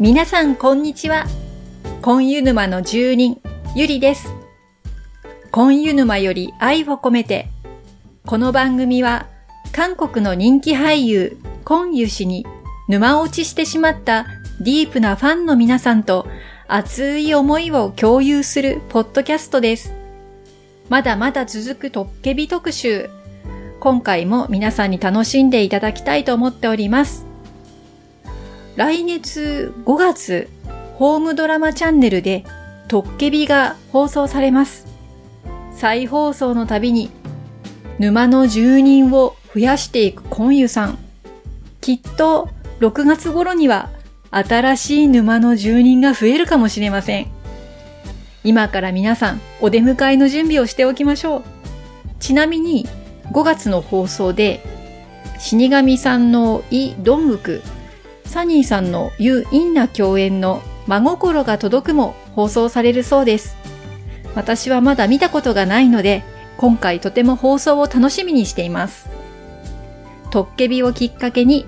[0.00, 1.26] 皆さんこんにちは。
[2.00, 3.38] コンユ沼の住人、
[3.76, 4.32] ゆりです。
[5.50, 7.50] コンユ沼より愛を込めて、
[8.24, 9.26] この番組は
[9.72, 11.36] 韓国の人気俳優、
[11.66, 12.46] コンユ氏に
[12.88, 14.26] 沼落ちしてしまった
[14.58, 16.26] ディープなファンの皆さんと
[16.66, 19.92] 熱い思いを共有するポッドキャストです。
[20.88, 23.10] まだまだ続くトッケビ特集。
[23.80, 27.29] 今回も皆さんに楽しんでいただきたいと思っております。
[28.80, 30.48] 来月5月、
[30.94, 32.46] ホームドラマチャンネルで
[32.88, 34.86] トッケビが放送されます。
[35.70, 37.10] 再放送のたびに
[37.98, 40.98] 沼の住人を増やしていくコンユさん。
[41.82, 42.48] きっと
[42.78, 43.90] 6月頃には
[44.30, 47.26] 新しい沼の住人が増えるかもしれません。
[48.44, 51.42] 今から皆さんお出迎えの準備をしておきましょう。
[52.18, 52.88] ちなみに
[53.32, 54.64] 5月の放送で
[55.38, 57.60] 死神さんのイ・ドンウク、
[58.30, 63.56] サニーさんのユ・インナ共演の真心が届くも放送されるそうです。
[64.36, 66.22] 私はまだ見たことがないので、
[66.56, 69.10] 今回とても放送を楽しみにしています。
[70.30, 71.66] トッケビをきっかけに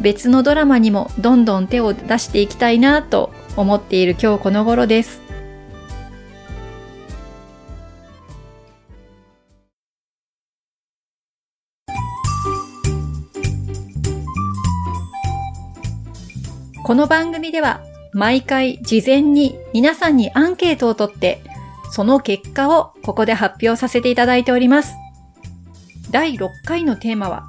[0.00, 5.23] 別のドラマにもどんどん手を出していきたいなと思っている今日この頃です。
[16.84, 17.82] この番組では
[18.12, 21.42] 毎回事前に皆さんにアンケートを取って
[21.90, 24.94] その結果をここで発表させていただいております。
[26.10, 27.46] 第6回のテーマは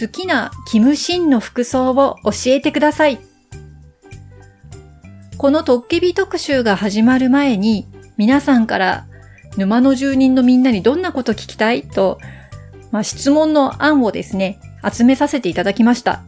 [0.00, 3.18] 好きなキムシンの服装を教えてください。
[5.36, 9.06] このトッケビ特集が始まる前に皆さんから
[9.58, 12.18] 沼の住人のみんなにどんなこと聞きたいと、
[12.92, 14.58] まあ、質問の案をですね、
[14.90, 16.22] 集めさせていただきました。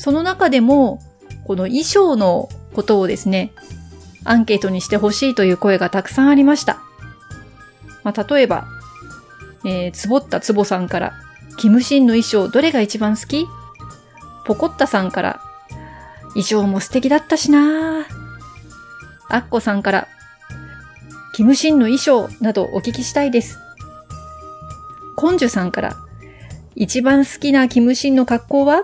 [0.00, 0.98] その中でも、
[1.44, 3.52] この衣装のことをですね、
[4.24, 6.78] アンケートにしてほしいという声がたくさんありました。
[8.02, 8.66] まあ、例えば、
[9.66, 11.12] えー、つぼったつぼさんから、
[11.58, 13.46] キムシンの衣装どれが一番好き？
[14.46, 15.40] ポコッタさんから、
[16.28, 18.04] 衣装も素敵だったしなぁ。
[19.28, 20.08] アッコさんから、
[21.34, 23.58] キムシンの衣装などお聞きしたいです。
[25.16, 25.96] コンジュさんから、
[26.74, 28.82] 一番好きなキムシンの格好は？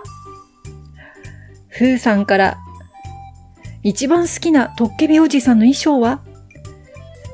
[1.69, 2.57] フーさんから、
[3.83, 6.21] 一番好きなトッケビおじさんの衣装は？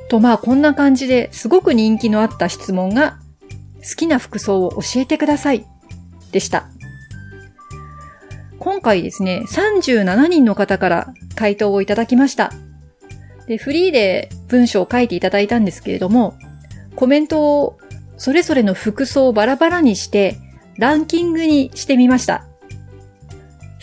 [0.09, 3.17] とまあこんな感じですごく人気のあった質問が
[3.77, 5.65] 好きな服装を教えてください
[6.31, 6.67] でした。
[8.59, 12.51] 今回ですね、37人の方から回答をいただきました。
[13.47, 16.37] で、フリーで文章を書いていただいたんですけれども、
[16.95, 17.77] コメントを
[18.17, 20.37] それぞれの服装をバラバラにして
[20.77, 22.45] ランキングにしてみました。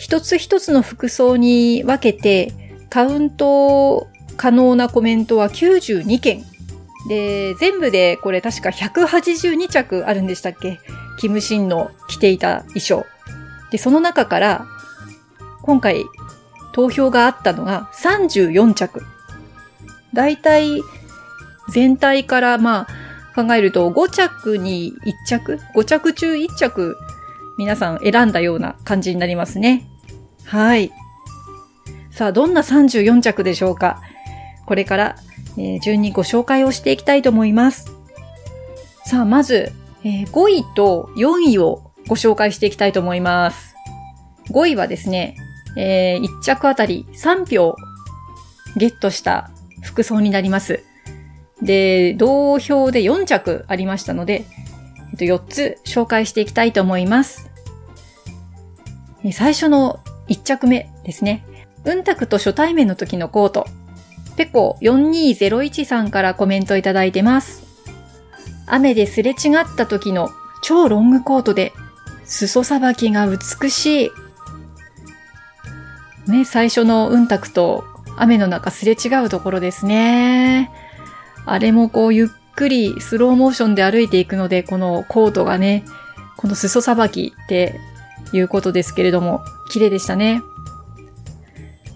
[0.01, 2.51] 一つ一つの服装に分けて
[2.89, 6.43] カウント可能なコメントは92件。
[7.07, 10.79] で、全部でこれ確か182着あるんでしたっけ？
[11.19, 13.05] キムシンの着ていた衣装。
[13.69, 14.65] で、その中から
[15.61, 16.03] 今回
[16.73, 19.03] 投票があったのが34着。
[20.15, 20.81] だいたい
[21.69, 22.87] 全体からま
[23.35, 24.93] あ考えると5着に
[25.27, 26.97] 1着 ?5 着中1着
[27.59, 29.87] 皆さん選んだような感じになりますね。
[30.45, 30.91] はい。
[32.11, 34.01] さあ、どんな34着でしょうか？
[34.65, 35.15] これから、
[35.57, 37.91] えー順にご紹介をしていきたいと思います。
[39.05, 39.71] さあ、まず、
[40.03, 43.75] えー5位と4位をご紹介していきたいと思います。
[44.49, 45.35] 5位はですね、
[45.77, 47.75] え1着あたり3票
[48.75, 50.83] ゲットした服装になります。
[51.61, 54.45] で、同票で4着ありましたので、
[55.11, 57.49] えっと、4つ紹介していきたいと思います。
[59.31, 59.99] 最初の
[60.31, 61.43] 1着目ですね。
[61.83, 63.67] うんたくと初対面の時のコート。
[64.37, 67.63] ペコ4201さんからコメントいただいてます。
[68.65, 70.29] 雨ですれ違った時の
[70.63, 71.73] 超ロングコートで、
[72.23, 74.11] 裾さばきが美しい。
[76.31, 77.83] ね、最初のうんたくと
[78.15, 80.71] 雨の中すれ違うところですね。
[81.45, 85.83] あれもこうゆっくりスローモーションで歩いていくので、このコートがね、
[86.37, 87.79] この裾さばきって
[88.33, 90.41] いうことですけれども、綺麗でしたね。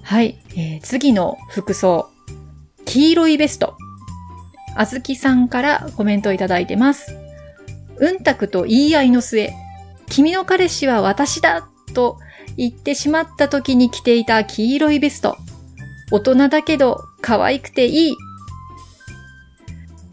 [0.03, 2.09] はい、えー次の服装。
[2.85, 3.75] 黄色いベスト。
[4.75, 7.15] あずきさんからコメントいただいてます。
[7.97, 9.51] うんたくと言い合いの末、
[10.09, 12.19] 君の彼氏は私だと
[12.57, 15.37] 言ってしまった時に着ていた黄色いベスト。
[16.11, 18.15] 大人だけど可愛くていい。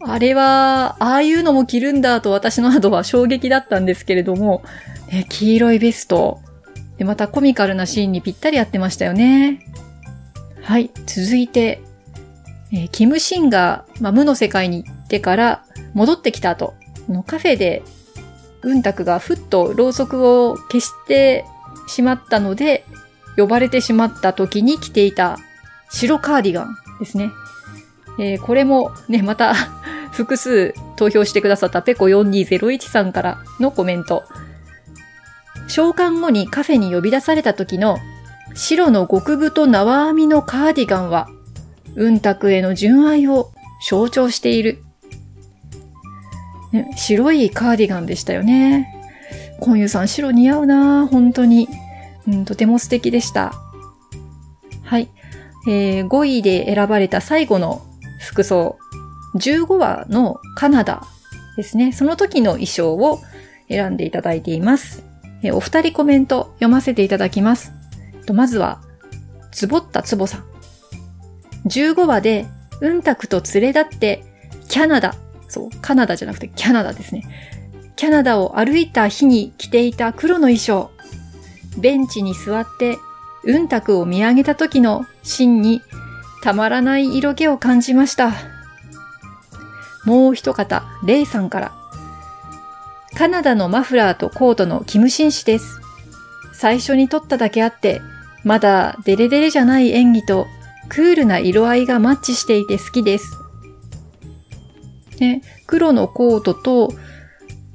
[0.05, 4.63] あれは、ああいうのも着るんだと私の後は衝撃だったんですけれども、
[5.13, 6.39] ね黄色いベスト。
[6.97, 9.65] で、またコミカルなシーンにぴったり合ってましたよね。
[10.61, 10.91] はい。
[11.05, 11.81] 続いて、
[12.71, 15.63] えー、キムシンが、まあ、無の世界に行ってから
[15.93, 16.73] 戻ってきた後、
[17.09, 17.83] のカフェで、
[18.61, 21.45] うんたくがふっとろうそくを消して
[21.87, 22.85] しまったので、
[23.35, 25.37] 呼ばれてしまった時に着ていた
[25.89, 27.31] 白カーディガンですね。
[28.19, 29.53] えー、これもね、また
[30.13, 34.23] 複数投票してくださったペコ4201さんからのコメント。
[35.67, 37.99] 召喚後にカフェに呼び出された時の
[38.53, 41.27] 白の極太縄編みのカーディガンは、
[41.95, 43.51] うんたくへの純愛を
[43.87, 44.83] 象徴している。
[46.71, 48.87] ね、白いカーディガンでしたよね。
[49.59, 51.67] コンユさん白似合うな本当に、
[52.27, 52.45] うん。
[52.45, 53.53] とても素敵でした。
[54.83, 55.09] はい。
[55.67, 57.85] えー、5位で選ばれた最後の
[58.19, 58.77] 服装。
[59.35, 61.03] 15話のカナダ
[61.57, 61.91] ですね。
[61.91, 63.19] その時の衣装を
[63.67, 65.12] 選んでいただいています。
[65.43, 67.73] え、お二人コメント読ませていただきます。
[68.25, 68.81] とまずは、
[69.51, 70.45] つぼったつぼさん。
[71.67, 72.47] 15話で、
[72.81, 74.23] うんたくと連れ立って、
[74.69, 75.15] キャナダ、
[75.47, 77.23] そう、カナダじゃなくてキャナダですね。
[77.95, 80.89] キャナダを歩いた日に着ていた黒の衣装。
[81.77, 82.97] ベンチに座って、
[83.43, 85.81] うんたくを見上げた時の芯に、
[86.41, 88.33] たまらない色気を感じました。
[90.05, 91.82] もう一方、レイさんから。
[93.15, 95.79] カナダのマフラーとコートのキムシン氏です。
[96.53, 98.01] 最初に撮っただけあって、
[98.43, 100.47] まだデレデレじゃない演技と
[100.89, 103.25] クールな色合いがマッチしていて好きです。
[105.19, 106.91] ね、黒のコートと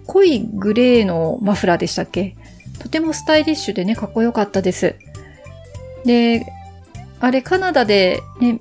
[0.06, 2.36] 濃いグレーのマフラーでしたっけ？
[2.80, 4.96] とてもスタイリッシュでね、かっこよかったです。
[6.04, 6.44] で、
[7.20, 8.60] あれカナダでね、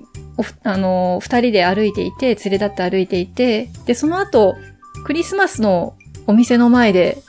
[0.62, 4.56] あの、二人で歩いていて、連れ立って歩いていて、で、その後、
[5.04, 5.96] クリスマスの
[6.28, 7.22] お店の前で、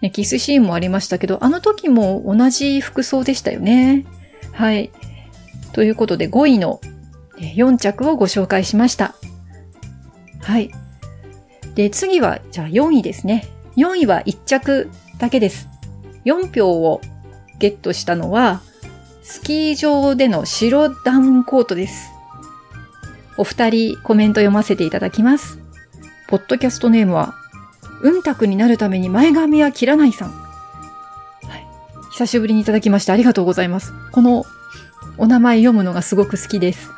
[0.00, 4.06] ね、キスシーンもありましたけど、あの時も同じ服装でしたよね。
[4.52, 4.90] はい。
[5.74, 6.80] ということで5位の
[7.36, 9.14] 4着をご紹介しました。
[10.40, 10.70] はい。
[11.74, 13.46] で、次は、じゃあ4位ですね。
[13.76, 14.88] 4位は1着
[15.18, 15.68] だけです。
[16.24, 17.02] 4票を
[17.58, 18.62] ゲットしたのは、
[19.22, 22.10] スキー場での白ダウンコートです。
[23.36, 25.58] お二人コメント読ませていただきます。
[26.28, 27.34] ポッドキャストネームは、
[28.02, 30.30] うんたくになるために前髪は切らないさん。
[30.30, 31.66] はい。
[32.12, 33.92] 久しぶりにいただきましてありがとうございます。
[34.12, 34.44] この
[35.18, 36.90] お名前読むのがすごく好きです。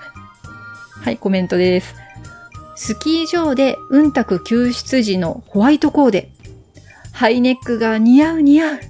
[1.02, 1.94] はい、コメントです。
[2.76, 6.30] スキー場でうんたく救出時のホワイトコーデ。
[7.12, 8.74] ハイネックが似合う似合う。
[8.74, 8.80] はい。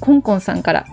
[0.00, 0.86] コンコンさんから。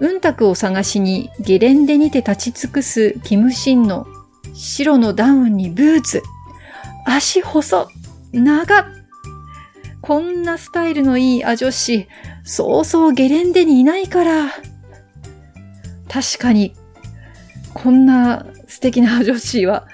[0.00, 4.06] うんたくを探しにゲレンデにて立ち尽くすキムシンの
[4.54, 6.22] 白のダウンにブーツ。
[7.12, 7.88] 足細。
[8.32, 8.86] 長
[10.00, 12.06] こんなスタイルのいいア女子、
[12.44, 14.46] そうそうゲレンデにいないから。
[16.08, 16.74] 確かに、
[17.74, 19.88] こんな素敵な女子は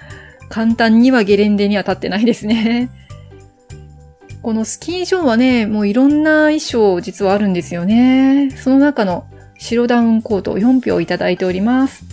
[0.50, 2.90] 簡単にはゲレンデには立ってないですね。
[4.42, 8.50] このスキー場はね、もういろんな衣装実はあるんですよね。
[8.50, 9.26] その中の
[9.58, 12.04] 白ダウンコートを4票いただいております。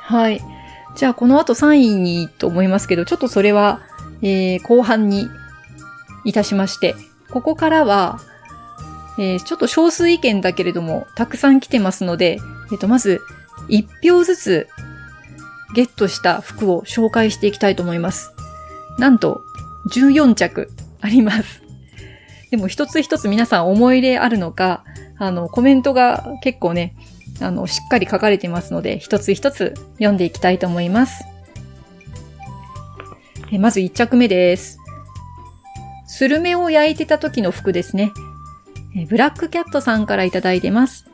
[0.00, 0.53] はい。
[0.94, 3.80] じゃあこの後3位にと思いますけど、ちょっとそれは、
[4.22, 5.28] えー、後半に
[6.24, 6.94] いたしまして、
[7.30, 8.20] ここからは、
[9.18, 12.38] えー、ちょっと少数意見だけれども、たくさん来てますので、
[12.70, 13.20] えっ、ー、と、まず、
[13.68, 14.68] 1票ずつ、
[15.74, 18.32] ゲットした服を紹介していきたいと思います。
[18.98, 19.42] なんと、
[19.90, 21.62] 14着あります。
[22.50, 24.84] でも一つ一つ皆さん思い入れあるのか、
[25.18, 26.94] あの、コメントが結構ね、
[27.40, 31.24] あの、しっかり書かれてますので、一つ一つ読んでいきたいと思います。
[33.52, 34.78] えまず1着目です。
[36.06, 38.12] スルメを焼いてた時の服ですね。
[39.08, 41.06] ブラックキャットさんからいただいてます。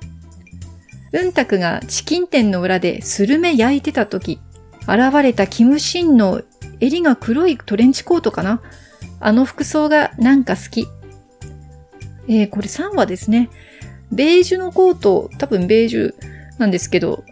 [1.12, 4.40] うんたくがチキン店の裏でスルメ焼いてた時、
[4.82, 6.42] 現れたキムシンの
[6.80, 8.62] 襟が黒いトレンチコートかな？
[9.20, 10.86] あの服装がなんか好き。
[12.28, 13.50] えー、これ3話ですね。
[14.12, 16.14] ベージュのコート、多分ベージュ
[16.58, 17.24] なんですけど、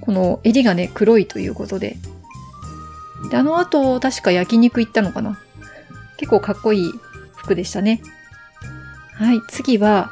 [0.00, 1.96] この襟がね、黒いということで。
[3.30, 5.38] で、あの後、確か焼肉行ったのかな
[6.16, 6.92] 結構かっこいい
[7.36, 8.00] 服でしたね。
[9.14, 10.10] はい、次は、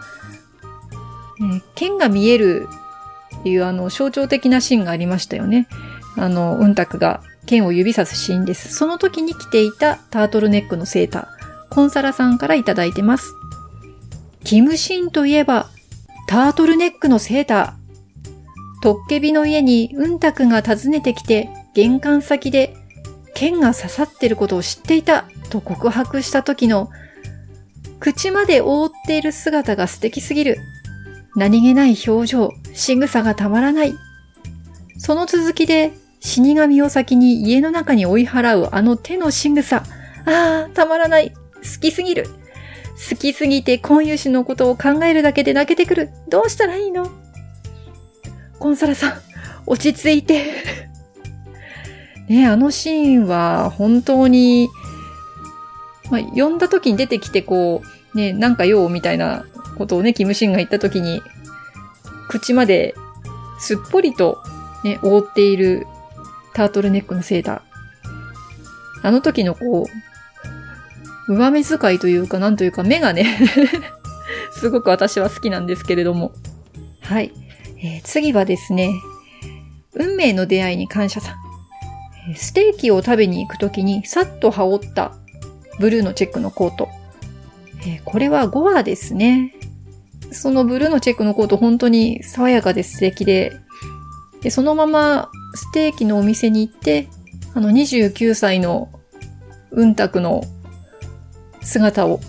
[1.40, 2.68] えー、剣が見える
[3.40, 5.68] っていうあの象徴的なシーンがありましたよね。
[6.16, 8.74] あの、うんたくが剣を指さすシーンです。
[8.74, 11.26] その時に着ていたタートルネックのセーター、
[11.70, 13.34] コンサラさんからいただいてます。
[14.44, 15.68] キムシンといえば、
[16.30, 18.82] タートルネックのセーター。
[18.82, 22.76] トッケビの家にうんたくが訪ねてきて、玄関先で
[23.34, 26.88] 剣が刺さってることを知っていたと告白した時の
[27.98, 30.58] 口まで覆っている姿が素敵すぎる。
[31.34, 33.94] 何気ない表情、仕草がたまらない。
[34.98, 39.78] その続きで、死神を先に家の中に追い払うあの手の仕草。
[39.78, 41.30] ああ、たまらない。
[41.30, 42.28] 好きすぎる。
[43.08, 46.10] 好きすぎて婚友氏のことを考えるだけで泣けてくる。
[46.28, 47.10] どうしたらいいの？
[48.58, 49.12] コンサラさん、
[49.66, 50.52] 落ち着いて。
[52.28, 54.68] ねあのシーンは本当に、
[56.10, 57.82] まあ、呼んだ時に出てきてこ
[58.14, 61.22] う、ね、なんか用みたいなことをね、キムシンが言った時に、
[62.28, 62.94] 口まで
[63.58, 64.38] すっぽりと
[64.84, 65.86] ね、覆っている
[66.54, 67.60] タートルネックのセーター。
[69.02, 70.09] あの時のこう、
[71.30, 73.38] 上目遣いというか、なんというか、目がね
[74.52, 76.32] すごく私は好きなんですけれども。
[77.02, 77.32] はい。
[77.78, 78.90] えー、次はですね、
[79.94, 81.36] 運命の出会いに感謝さん。
[82.34, 85.12] ステーキを食べに行くときにさっと羽織った
[85.78, 86.88] ブルーのチェックのコート。
[87.82, 89.54] えー、これはゴアですね。
[90.32, 93.52] そのブルーのチェックのコート本当に爽やかで素敵で、
[94.42, 97.08] で、そのままステーキのお店に行って、
[97.54, 98.88] あの29歳の
[99.70, 100.42] うんたくの
[101.62, 102.20] 姿を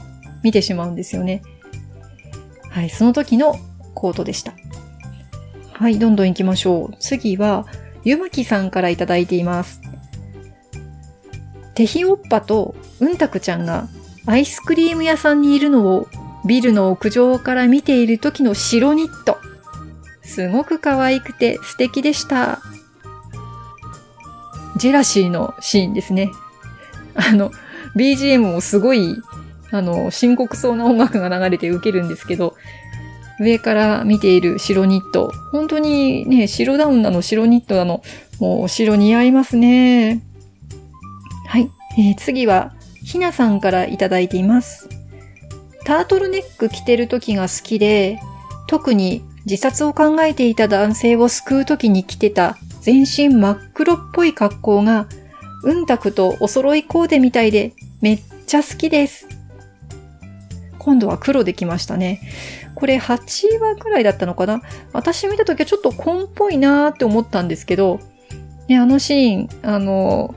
[0.43, 1.41] 見てしまうんですよね。
[2.69, 3.55] はい、その時の
[3.93, 4.53] コートでした。
[5.73, 6.95] はい、どんどん行きましょう。
[6.99, 7.65] 次は、
[8.03, 9.81] ゆまきさんからいただいています。
[11.75, 13.87] テヒオッパとうんたくちゃんが
[14.25, 16.07] アイスクリーム屋さんにいるのを
[16.45, 19.37] ビルの屋上から見ている時の白ニット。
[20.23, 22.61] すごく可愛くて素敵でした。
[24.77, 26.29] ジェラシーのシーンですね。
[27.15, 27.51] あの、
[27.95, 29.15] BGM もすごい、
[29.71, 32.55] あの、深刻そうな音楽が流れて受けるんですけど、
[33.39, 35.31] 上から見ている白ニット。
[35.51, 38.03] 本当にね、白ダウンなの、白ニットなの。
[38.39, 40.21] もう白似合いますね。
[41.47, 41.69] はい。
[41.97, 42.73] えー、次は、
[43.03, 44.87] ひなさんからいただいています。
[45.85, 48.19] タートルネック着てる時が好きで、
[48.67, 55.07] 特に自殺を考えていた男性を救う時に着てた全身真っ黒っぽい格好が、
[55.63, 59.27] うんたくとお揃いコーデみたいでめっちゃ好きです。
[60.79, 62.21] 今度は黒できましたね。
[62.73, 64.61] これ8話くらいだったのかな？
[64.93, 67.99] 私見た時はちょっと紺っぽいなーって思ったんですけど、
[68.67, 70.33] ね、あのシーン、あの、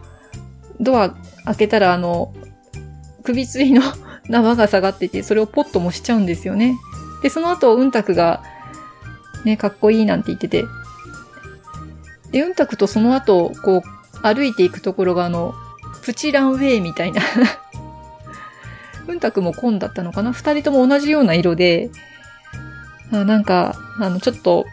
[0.80, 1.16] ドア
[1.46, 2.34] 開けたらあの、
[3.22, 3.82] 首吊りの
[4.28, 6.76] 縄が下がってて、それをポッともしちゃうんですよね。
[7.22, 8.42] で、その後、うんたくが、
[9.44, 10.64] ね、かっこいいなんて言ってて。
[12.30, 13.82] で、うんたくとその後、こう、
[14.24, 15.54] 歩いていくところがあの、
[16.02, 17.20] プチランウェイみたいな
[19.06, 20.32] うんたくも紺だったのかな？
[20.32, 21.90] 二人とも同じような色で、
[23.12, 24.64] あなんか、あの、ちょっと、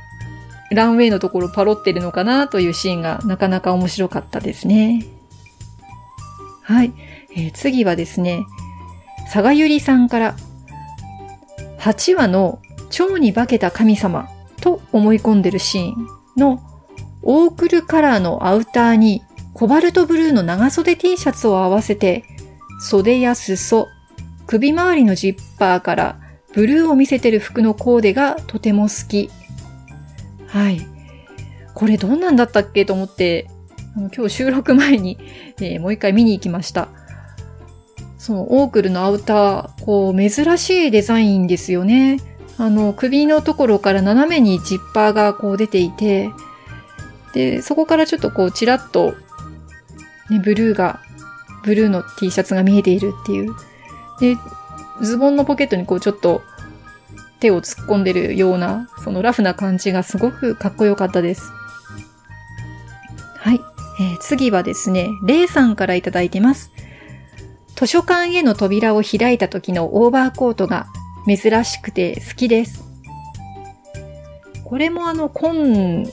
[0.72, 5.06] ランウェイのところパロってるのかなというシーンがなかなか面白かったですね。
[6.64, 6.94] はい。
[7.36, 8.46] えー、次はですね、
[9.26, 10.36] 佐賀ゆりさんから、
[11.80, 14.30] 8話の蝶に化けた神様
[14.62, 16.62] と思い込んでるシーンの
[17.24, 22.24] オークルカラーのアウターにコバルトブルーの長袖 T シャツを合わせて
[22.82, 23.88] 袖や裾、
[24.48, 26.20] 首周りのジッパーから
[26.54, 29.30] ブルーを見せてる服のコーデがとても好き。
[30.48, 30.82] はい。
[31.74, 33.48] これどんなんだったっけと思って、
[33.96, 35.18] 今日収録前に、
[35.58, 36.90] えー、もう一回見に行きました。
[38.18, 42.20] そのオークルのアウター、こう、珍しいデザインですよね。
[42.58, 46.30] あの、首のところから斜めにジッパーがこう出ていて、
[47.34, 49.16] で、そこからちょっとこう、ちらっと、
[50.32, 51.00] ね、ブルーが、
[51.64, 53.54] ブルーの T シャツが見えているっていう。
[54.20, 54.38] で、
[55.02, 56.42] ズボンのポケットにこう、ちょっと、
[57.40, 61.52] 手を突っ込んでるような、そのラフな感じがすごくかっこよかったです。
[63.38, 63.60] はい。
[64.00, 66.72] えー、次はですね、レイさんからいただいてます。
[67.76, 70.86] 図書館への扉を開いた時のオーバーコートが
[71.26, 72.84] 珍しくて好きです。
[74.64, 76.04] これもあの、紺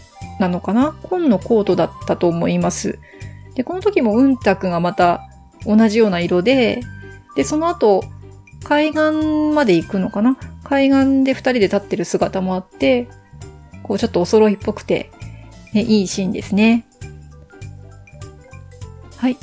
[0.41, 0.97] なのかな？
[1.03, 2.99] 紺のコートだったと思います。
[3.59, 5.29] で、この時もうんたくがまた
[5.67, 6.81] 同じような色で、
[7.35, 8.05] で、その後、
[8.63, 10.37] 海岸まで行くのかな？
[10.63, 13.09] 海岸で二人で立ってる姿もあって、
[13.83, 15.11] こうちょっとお揃いっぽくて、
[15.75, 16.87] ね、いいシーンですね。
[19.17, 19.37] はい。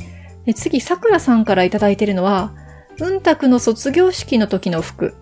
[0.46, 2.54] で次、桜さんからいただいてるのは、
[3.00, 5.14] うんたくの卒業式の時の服。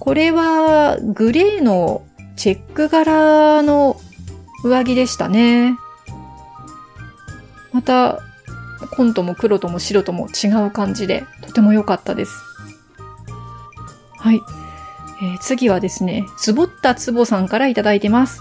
[0.00, 2.02] これは、グレーの
[2.36, 3.96] チェック柄の
[4.64, 5.78] 上着でしたね。
[7.74, 8.20] また、
[8.92, 12.40] 紺とも黒とも白とも違う感じで、とても良かったです。
[14.16, 14.40] はい。
[15.20, 18.40] えー、次はですね、つぼったつぼさんからいただいてます。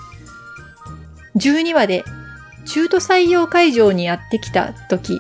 [1.36, 2.06] 12話で
[2.66, 5.20] 中途採用会場にやってきた時、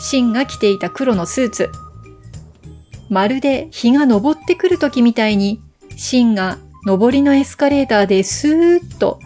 [0.00, 1.70] シンが着ていた黒のスーツ。
[3.10, 5.60] まるで日が昇ってくる時みたいに、
[5.96, 9.20] シンが上りのエスカレーターでスーッと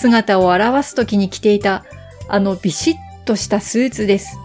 [0.00, 1.84] 姿を現す時に着ていた
[2.28, 4.40] あのビシッとしたスーツです。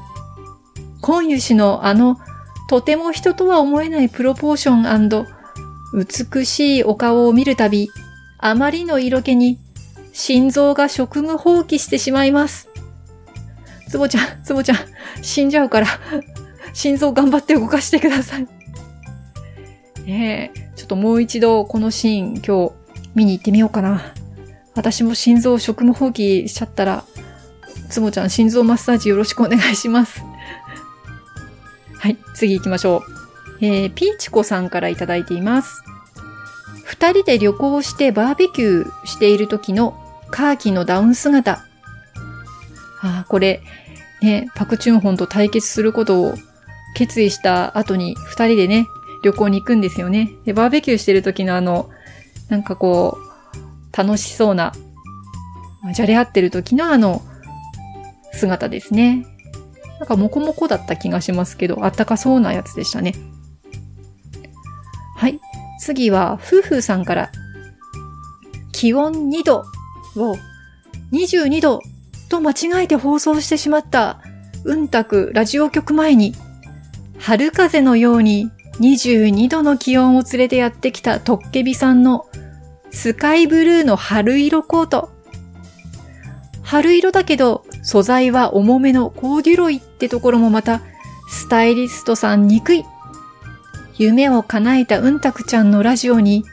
[1.01, 2.19] 今油氏のあの
[2.69, 5.25] とても人とは思えないプロポーション
[5.91, 7.89] 美しいお顔を見るたび、
[8.37, 9.57] あまりの色気に
[10.13, 12.69] 心臓が職務放棄してしまいます。
[13.89, 14.77] つぼちゃん、つぼちゃん、
[15.23, 15.87] 死んじゃうから、
[16.73, 18.47] 心臓頑張って動かしてください。
[20.05, 22.73] ねえ、ちょっともう一度このシーン今日
[23.15, 24.13] 見に行ってみようかな。
[24.75, 27.03] 私も心臓職務放棄しちゃったら、
[27.89, 30.23] つもちゃん心臓マッサージよろしくお願いします。
[31.99, 33.65] はい、次行きましょう。
[33.65, 35.83] えー、ピーチコさんからいただいています。
[36.83, 39.95] 二人で旅行してバーベキューしている時の
[40.29, 41.65] カーキのダウン姿。
[43.01, 43.61] ああ、これ、
[44.21, 46.35] ね、パクチュンホンと対決することを
[46.95, 48.87] 決意した後に二人でね、
[49.23, 50.31] 旅行に行くんですよね。
[50.45, 51.89] で、バーベキューしてる時のあの、
[52.49, 54.73] なんかこう、楽しそうな、
[55.93, 57.21] じゃれ合ってる時のあの、
[58.35, 59.25] 姿ですね。
[59.99, 63.15] なんかモコモコだった気がしますけど、あったかそうなやつでしたね。
[65.15, 65.39] はい。
[65.79, 67.31] 次は、夫婦さんから、
[68.71, 69.63] 気温2度
[70.17, 70.35] を
[71.13, 71.81] 22度
[72.29, 74.21] と間違えて放送してしまった、
[74.65, 76.35] うんたくラジオ局前に、
[77.19, 82.25] 春風のように22度の気温を連れてやってきたトッケビさんの
[82.91, 85.09] スカイブルーの春色コート。
[86.63, 90.81] 春色だけど素材は重めのコーデュロイってところもまた
[91.29, 92.83] スタイリストさん憎い。
[93.97, 96.43] 夢を叶えたうんたくちゃんのラジオに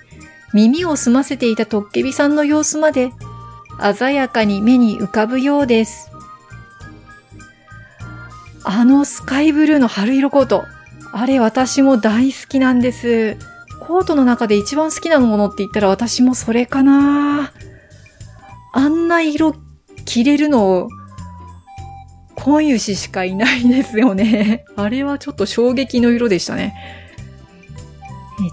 [0.52, 3.12] 耳を澄ませていたトッケビさんの様子まで
[3.98, 6.10] 鮮やかに目に浮かぶようです。
[8.64, 10.64] あのスカイブルーの春色コート。
[11.14, 13.36] あれ私も大好きなんです。
[13.80, 17.52] コートの中で一番好きなものって言ったら私もそれかな
[18.72, 19.54] あんな色
[20.04, 20.88] 着れるの、
[22.34, 24.64] コンユシしかいないですよね。
[24.76, 26.74] あれはちょっと衝撃の色でしたね。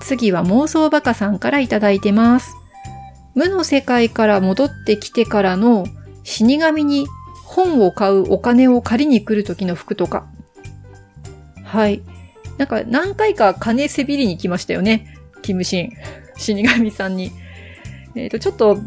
[0.02, 2.56] 次は妄想バカさんからいただいてます。
[3.36, 5.86] 無の世界から戻ってきてからの
[6.24, 7.08] 死神に
[7.46, 10.28] 本を買うお金を借りに来る時の服とか。
[11.64, 12.02] はい。
[12.58, 15.18] なんか何回か金せびりに来ましたよね。
[15.42, 15.90] キムシン。
[16.38, 17.32] 死神さんに。
[18.16, 18.78] えっ、ー、と、ちょっと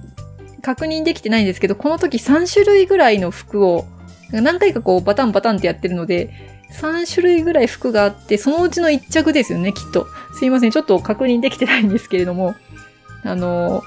[0.62, 3.86] 確認できてないんですけど、この時3種類ぐらいの服を、
[4.32, 6.30] 何回かこうバタンバタンってやってるので、
[6.72, 10.06] 3種類ぐらい服があって、そのうちの1着ですよね、きっと。
[10.34, 12.54] すいません、ちょっと確認できてないんですけれども、
[13.24, 13.82] あの、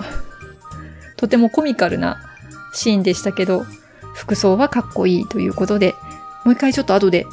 [1.18, 2.22] とてもコミカルな
[2.74, 3.66] シーンでしたけど、
[4.14, 5.96] 服装はかっこいいということで、
[6.44, 7.26] もう一回ちょっと後で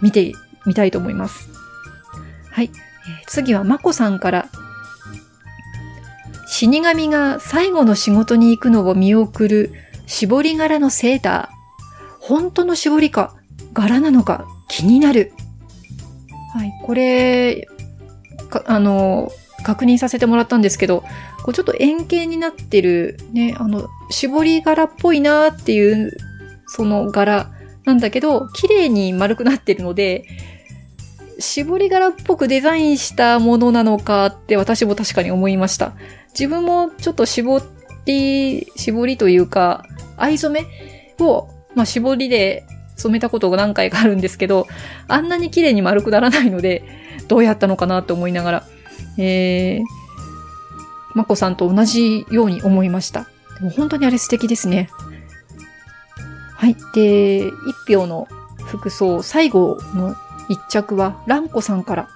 [0.00, 0.32] 見て
[0.66, 1.48] みたいと思います。
[2.50, 2.70] はい。
[3.26, 4.48] 次はまこさんから。
[6.46, 9.72] 死神が最後の仕事に行くのを見送る
[10.06, 11.57] 絞り柄のセーター。
[12.28, 13.34] 本当の絞りか、
[13.72, 15.32] 柄なのか気になる。
[16.52, 16.72] はい。
[16.84, 17.66] これ、
[18.66, 19.32] あの、
[19.64, 21.04] 確認させてもらったんですけど、
[21.42, 26.12] こうちょっと円形になってる、ね、あの、絞り柄っぽいなっていう、
[26.66, 27.50] その柄
[27.86, 30.24] なんだけど、綺麗に丸くなってるので、
[31.38, 35.92] 絞り柄っぽくデザインしたものなのかって私も確かに思いました。
[36.38, 37.62] 自分もちょっと絞
[38.04, 39.86] り、絞りというか、
[40.18, 40.62] 藍染
[41.18, 44.66] めを、まあ、絞りで染めたことが何回かあるんですけど、
[45.06, 46.84] あんなに綺麗に丸くならないので、
[47.28, 48.66] どうやったのかなと思いながら、
[49.18, 49.84] えー、
[51.14, 53.28] まこさんと同じように思いました。
[53.58, 54.88] でも本当にあれ素敵ですね。
[56.54, 56.76] はい。
[56.94, 57.52] で、一
[57.86, 58.26] 票の
[58.66, 60.16] 服装、最後の
[60.48, 62.08] 一着はランコさんから。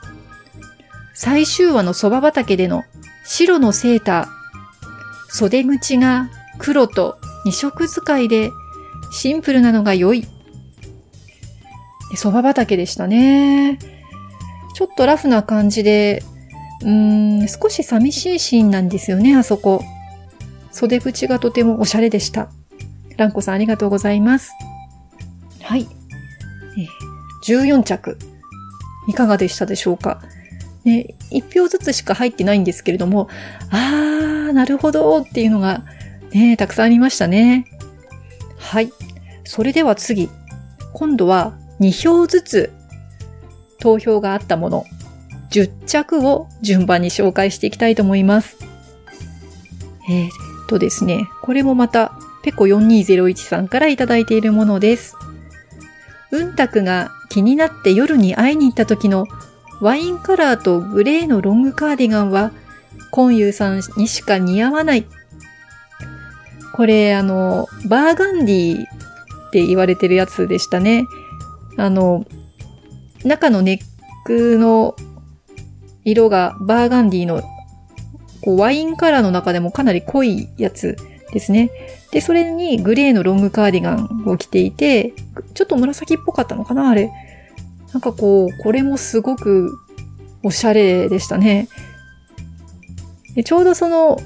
[1.15, 2.85] 最終話の蕎麦畑での
[3.25, 4.27] 白のセーター。
[5.29, 8.51] 袖口が黒と二色使いで
[9.13, 10.27] シンプルなのが良い。
[12.17, 13.79] 蕎麦畑でしたね。
[14.75, 16.23] ちょっとラフな感じで、
[16.83, 19.83] うーん、少し寂しいシーンなんですよね、あそこ。
[20.71, 22.51] 袖口がとてもおしゃれでした。
[23.17, 24.53] ランコさんありがとうございます。
[25.63, 25.87] はい。
[27.47, 28.19] 14着。
[29.09, 30.23] いかがでしたでしょうか
[30.85, 33.29] ね、1票ずつしか入ってないんですけれども、
[33.71, 35.85] あー、なるほどっていうのが
[36.33, 37.67] ね、たくさんありましたね。
[38.63, 38.93] はい。
[39.45, 40.31] それでは次。
[40.95, 42.73] 今度は2票ずつ
[43.81, 44.85] 投票があったもの、
[45.51, 48.57] 10着を順番に紹介していきたいと思います。
[50.09, 50.31] えー、っ
[50.69, 55.17] とですね、これもまた、ペコ4201さんからいただいているものです。
[56.31, 59.27] うんたくが気になって夜に会いに行った時の
[59.81, 62.53] ワインカラーとグレーのロングカーディガンは
[63.11, 65.07] コンユーさんにしか似合わない。
[66.75, 71.05] これ、あの、バーガンディって言われてるやつでしたね。
[71.77, 72.25] あの、
[73.25, 73.81] 中のネッ
[74.25, 74.97] クの
[76.05, 77.43] 色がバーガンディの
[78.43, 80.97] こうワインカラーの中でもかなり濃いやつ
[81.33, 81.71] ですね。
[82.11, 85.15] で、それにグレーのロングカーディガンを着ていて、
[85.55, 87.11] ちょっと紫っぽかったのかなあれ。
[87.93, 89.79] なんかこう、これもすごく
[90.43, 91.69] おしゃれでしたね。
[93.35, 94.19] でちょうどその、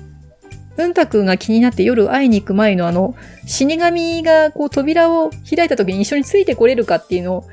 [0.76, 3.14] うんたくんが気になって夜会いに行く前のあの、
[3.46, 7.44] 死神がこう扉を開いた時に一緒についてこれるかっていうのを、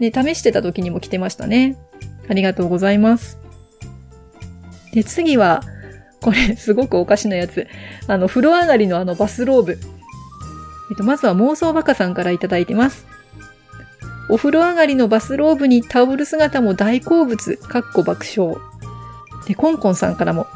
[0.00, 1.76] ね、試してた時にも来てましたね。
[2.28, 3.38] ありがとうございます。
[4.92, 5.62] で、次は、
[6.20, 7.66] これすごくおかしなやつ。
[8.08, 9.72] あの、風呂上がりのあのバスローブ。
[9.72, 13.06] えっと、まずは妄想バカさんからいただいてます。
[14.28, 18.56] お風呂上がりのバスローブにタオル姿も大好物、かっこ爆笑。
[19.46, 20.46] で、コンコンさんからも、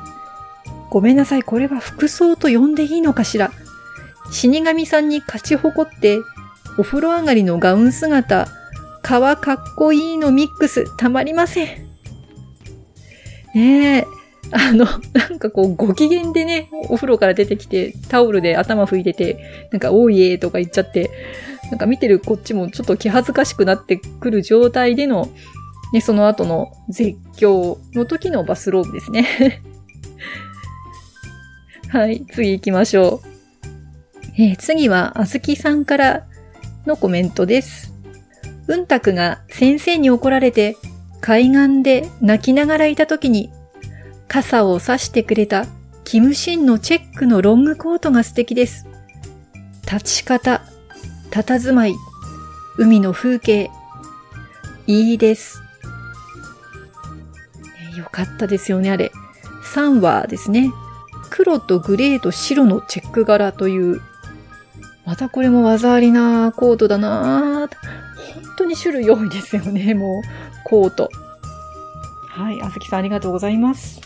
[0.90, 3.52] ごめんなさい、これは服装と呼んでいいのかしら。
[4.32, 6.18] 死神さんに勝ち誇って、
[6.78, 8.48] お風呂上がりのガウン姿、
[9.02, 11.66] 皮かっこいいのミックス、たまりません。
[13.54, 14.06] ねえ、
[14.52, 21.10] あの、なんかこう、ご機嫌でね、お風呂から出てきて、タオルで頭拭いてて、なんか、おいえーとか言っちゃって、
[21.70, 25.28] なんか見てるこっちもちょっと気恥ずかしくなってくる状態での、
[25.92, 29.62] ね、その後の絶叫の時のバスローブですね。
[31.90, 33.28] はい、次行きましょう。
[34.38, 36.26] えー、次は、あずきさんから
[36.86, 37.92] のコメントです。
[38.68, 40.76] うんたくが先生に怒られて、
[41.20, 43.52] 海岸で泣きながらいた時に
[44.28, 45.66] 傘を差してくれた
[46.04, 48.86] キムシンのチェックのロングコートが素敵です。
[49.82, 50.62] 立ち方、
[51.32, 51.94] 佇まい、
[52.78, 53.68] 海の風景、
[54.86, 55.60] いいです。
[57.98, 59.10] よかったですよね、あれ。
[59.74, 60.70] 3話ですね。
[61.30, 64.02] 黒とグレーと白のチェック柄という、
[65.06, 67.68] またこれも技ありなコートだな本
[68.58, 70.22] 当に種類多いですよね、もう、
[70.64, 71.08] コート。
[72.28, 74.00] はい、あずきさんありがとうございます。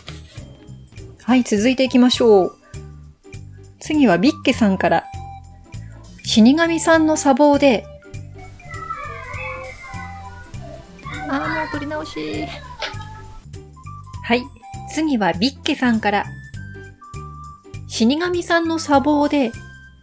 [1.24, 2.56] はい、続いていきましょう。
[3.80, 5.04] 次はビッケさんから。
[6.24, 7.84] 死神さんの砂防で、
[11.28, 12.46] あー、もう取り直し。
[14.24, 14.42] はい、
[14.94, 16.24] 次はビッケさんから。
[17.96, 19.52] 死神さんの砂防で、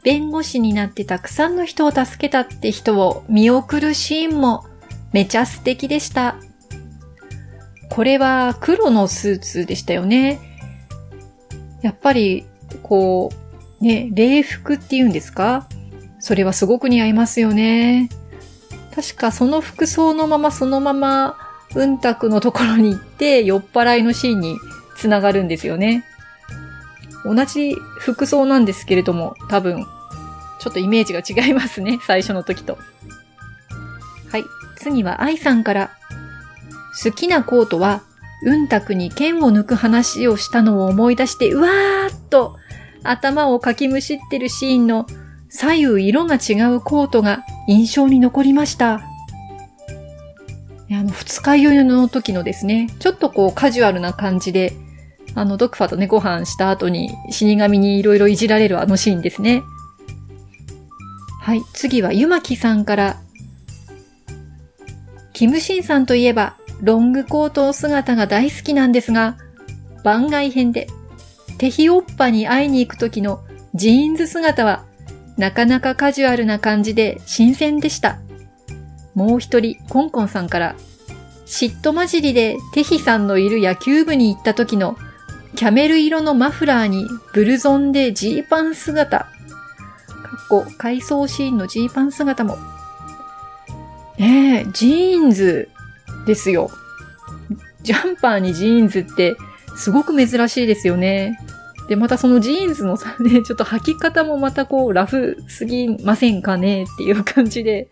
[0.01, 4.63] 弁護士になってたくさんの人を助けたって人を見送るシーンも
[5.11, 6.37] めちゃ素敵でした。
[7.89, 10.39] これは黒のスーツでしたよね。
[11.81, 12.45] やっぱり、
[12.81, 13.29] こ
[13.81, 15.67] う、ね、礼服って言うんですか？
[16.21, 18.07] それはすごく似合いますよね。
[18.95, 21.37] 確かその服装のままそのまま、
[21.75, 24.55] うんたくのところに行って酔っ払いのシーンに
[24.95, 26.05] つながるんですよね。
[27.25, 29.85] 同じ服装なんですけれども、多分、
[30.59, 32.77] ちょっとイメージが違いますね、 最初の時と。
[34.31, 34.45] はい。
[34.75, 35.91] 次は愛さんから。
[37.03, 38.01] 好きなコートは
[38.43, 42.57] うんたくに剣を抜く話をしたのを思い出して、うわーっと
[43.03, 45.05] 頭をかきむしってるシーンの
[45.49, 49.01] 左右色が違うコートが印象に残りました。
[50.91, 54.73] あの、二日酔いの時のですね、ちょっとこうカジュアルな感じで、
[55.35, 59.63] あの、ドクファとね、ご飯した後に死神にいろいろいじられるあのシーンですね。
[61.41, 63.17] はい、次はゆまきさんから、
[65.33, 69.37] キムシンさんといえば、ロングコート姿が大好きなんですが、
[70.03, 70.87] 番外編で、
[71.57, 74.83] 手ひおっぱに会いに行く時のジーンズ姿は、
[75.37, 78.19] なかなかカジュアルな感じで新鮮でした。
[79.15, 80.75] もう一人、コンコンさんから、
[81.45, 84.97] 嫉妬混じりでテヒさんのいる野球部に行った時の
[85.55, 89.19] キャメル色のマフラーにブルゾンでジーパン姿。
[89.19, 92.57] かっこ、回想シーンのジーパン姿も。
[94.17, 95.69] ねえ、ジーンズ
[96.25, 96.69] ですよ。
[97.83, 99.35] ジャンパーにジーンズって
[99.75, 101.39] すごく珍しいですよね。
[101.87, 107.89] で、またそのジーンズのさ、ね、 ちょっと履き方もまたこうラフすぎませんかねっていう感じで、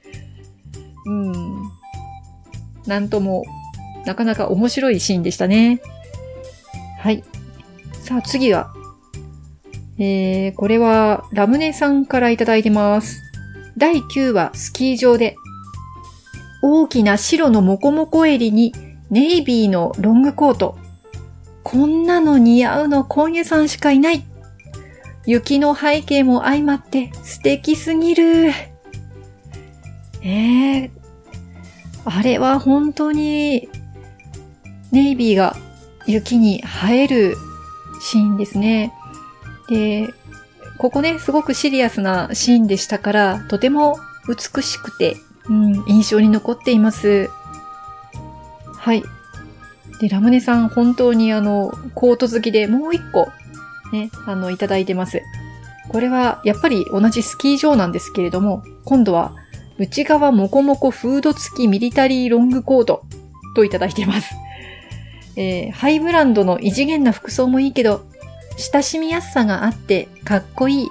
[1.06, 1.34] うん。
[2.86, 3.44] なんとも、
[4.06, 5.82] なかなか面白いシーンでしたね。
[7.00, 7.24] はい。
[8.10, 8.74] さあ次は、
[10.00, 13.22] えー、これはラムネさんからいただいてます。
[13.78, 15.36] 第9話スキー場で
[16.64, 18.74] 大きな白のモコモコ襟に
[19.12, 20.80] ネイビーのロングコート。
[21.62, 24.24] こんなの似合うのコンユさんしかいない。
[25.28, 28.50] 雪の背景も相まって素敵すぎる。
[30.24, 30.92] ええー、
[32.06, 33.70] あれは本当に
[34.92, 35.56] ネイビーが
[36.08, 37.36] 雪に映える
[38.00, 38.94] シーンですね。
[39.70, 40.14] で、
[40.78, 45.18] ここね、すごくシリアスなシーンでしたから、とても美しくて、
[45.50, 47.30] うん、印象に残っています。
[48.78, 49.04] はい。
[50.00, 53.30] で、ラムネさん、本当にあの、コート好きでもう一個、
[53.92, 55.22] ね、あの、いただいてます。
[55.90, 59.34] これは、やっぱり同じスキー場なんですけれども、今度は、
[59.78, 63.04] 内側もこもこフード付きミリタリーロングコート
[63.56, 64.34] といただいてます。
[65.40, 68.06] えー、ハイブランドの異次元な服装もいいけど、
[68.58, 70.88] 親しみやすさがあってかっこいい。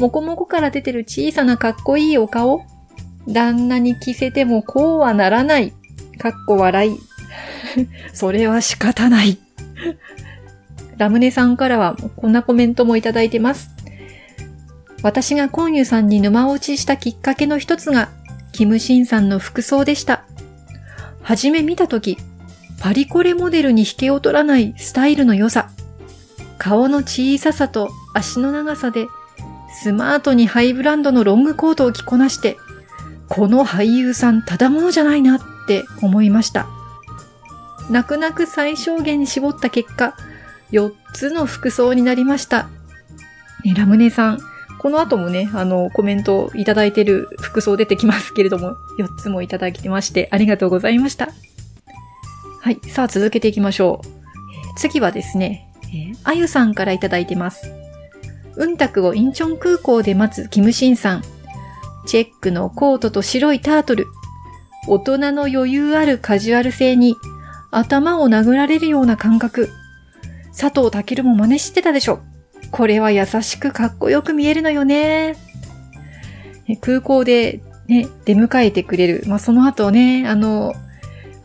[0.00, 2.62] もこもこから出てる小さなかっこいいお顔
[3.28, 5.72] 旦那に着せてもこうはならない。
[6.18, 6.98] かっこ笑い。
[8.12, 9.38] それは仕方ない。
[10.96, 13.70] ラムネさんからはこんなコメントもいただいてます。
[15.02, 18.08] 私がコンユさんに沼落ちしたきっかけの一つが、
[18.50, 20.24] キムシンさんの服装でした。
[21.22, 22.18] はじめ見たとき、
[22.80, 25.70] パリコレモデルに引けを取らないスタイルの良さ、
[26.58, 29.06] 顔の小ささと足の長さで、
[29.82, 32.56] スマートにハイブランドのロングコートを着こなして、
[33.28, 36.66] この俳優さんただものじゃないなって思いました。
[37.90, 40.16] 泣く泣く最小限に絞った結果、
[40.72, 42.68] 4つの服装になりました。
[43.64, 44.38] ね、ラムネさん、
[44.78, 51.28] この後もね、あの、コメントいただいてる服装出てきますけれども、4つもいただきましてありがとうございました。
[52.66, 52.80] はい。
[52.88, 54.08] さあ、続けていきましょう。
[54.76, 57.70] 次はですね、えー、あゆさんからいただいてます。
[58.56, 61.22] うんたくをインチョン空港で待つキムシンさん。
[62.08, 64.08] チェックのコートと白いタートル。
[64.88, 67.14] 大人の余裕あるカジュアル性に、
[67.70, 69.70] 頭を殴られるような感覚。
[70.48, 72.18] 佐藤健も真似してたでしょ。
[72.72, 75.36] これは優しくかっこよく見えるのよね。
[76.80, 79.22] 空港でね、出迎えてくれる。
[79.28, 80.74] まあ、その後ね、あの、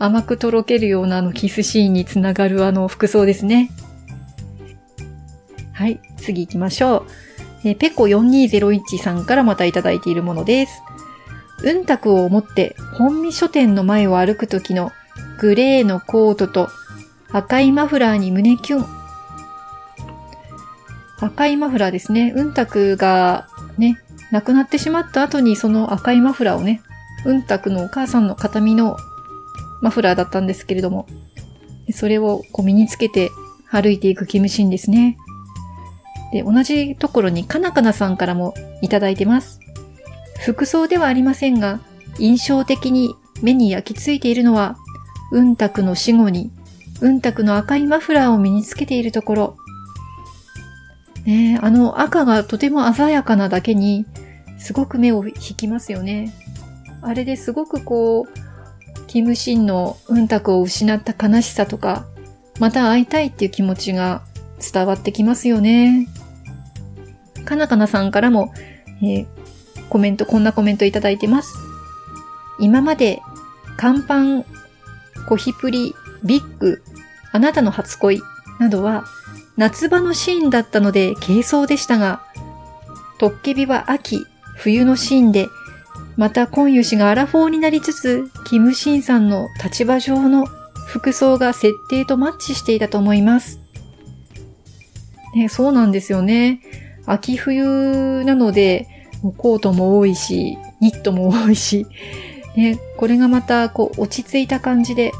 [0.03, 3.69] 甘くとろけるようなあのキスシーンにつながるあの服装ですね。
[5.73, 7.05] はい、次行きましょ
[7.63, 7.69] う。
[7.69, 10.81] えペコ4201さんからまたいただいているものです。
[11.63, 14.91] うんたくを持って本見書店の前を歩く時の
[15.39, 16.69] グレーのコートと
[17.31, 18.85] 赤いマフラーに胸キュン。
[21.19, 22.33] 赤いマフラーですね。
[22.35, 26.81] うんたくがね、亡くなってしまった後にその赤いマフラーをね、
[27.23, 28.97] うんたくのお母さんの形見の
[29.81, 31.07] マフラーだったんですけれども、
[31.91, 33.29] それをこう身につけて
[33.69, 35.17] 歩いていくキムシンですね。
[36.31, 39.59] で、同じところにカナカナさんからもいただいてます。
[40.39, 41.79] 服装ではありませんが、
[42.17, 44.77] 印象的に目に焼き付いているのは、
[45.31, 46.51] うんたくの死後に、
[47.01, 49.57] うんたくの赤いマフラーを身につけているところ。
[51.25, 54.05] ねあの赤がとても鮮やかなだけに、
[54.57, 56.33] すごく目を引きますよね。
[57.01, 58.50] あれですごくこう、
[59.11, 62.05] キムシンのうんたくを失った悲しさとか、
[62.61, 64.21] また会いたいっていう気持ちが
[64.73, 66.07] 伝わってきますよね。
[67.43, 68.53] かなかなさんからも、
[69.03, 69.27] えー、
[69.89, 71.57] コメント、こんなコメントいただいてます。
[72.57, 73.19] 今まで、
[73.75, 74.45] カンパン、
[75.27, 75.93] コヒプリ、
[76.23, 76.81] ビッグ、
[77.33, 78.21] あなたの初恋
[78.61, 79.03] などは
[79.57, 82.23] 夏場のシーンだったので軽装でしたが、
[83.19, 85.49] トッケビは秋、冬のシーンで
[86.21, 90.45] またコンユ氏がアラフォーになりつつ、キムシンさんの立場上の
[90.85, 93.59] 服装が設定とマッチしていたと思います。
[95.33, 96.61] ね、そうなんですよね。
[97.07, 98.87] 秋冬なので、
[99.37, 101.87] コートも多いし、ニットも多いし、
[102.55, 105.13] ね、これがまたこう落ち着いた感じで、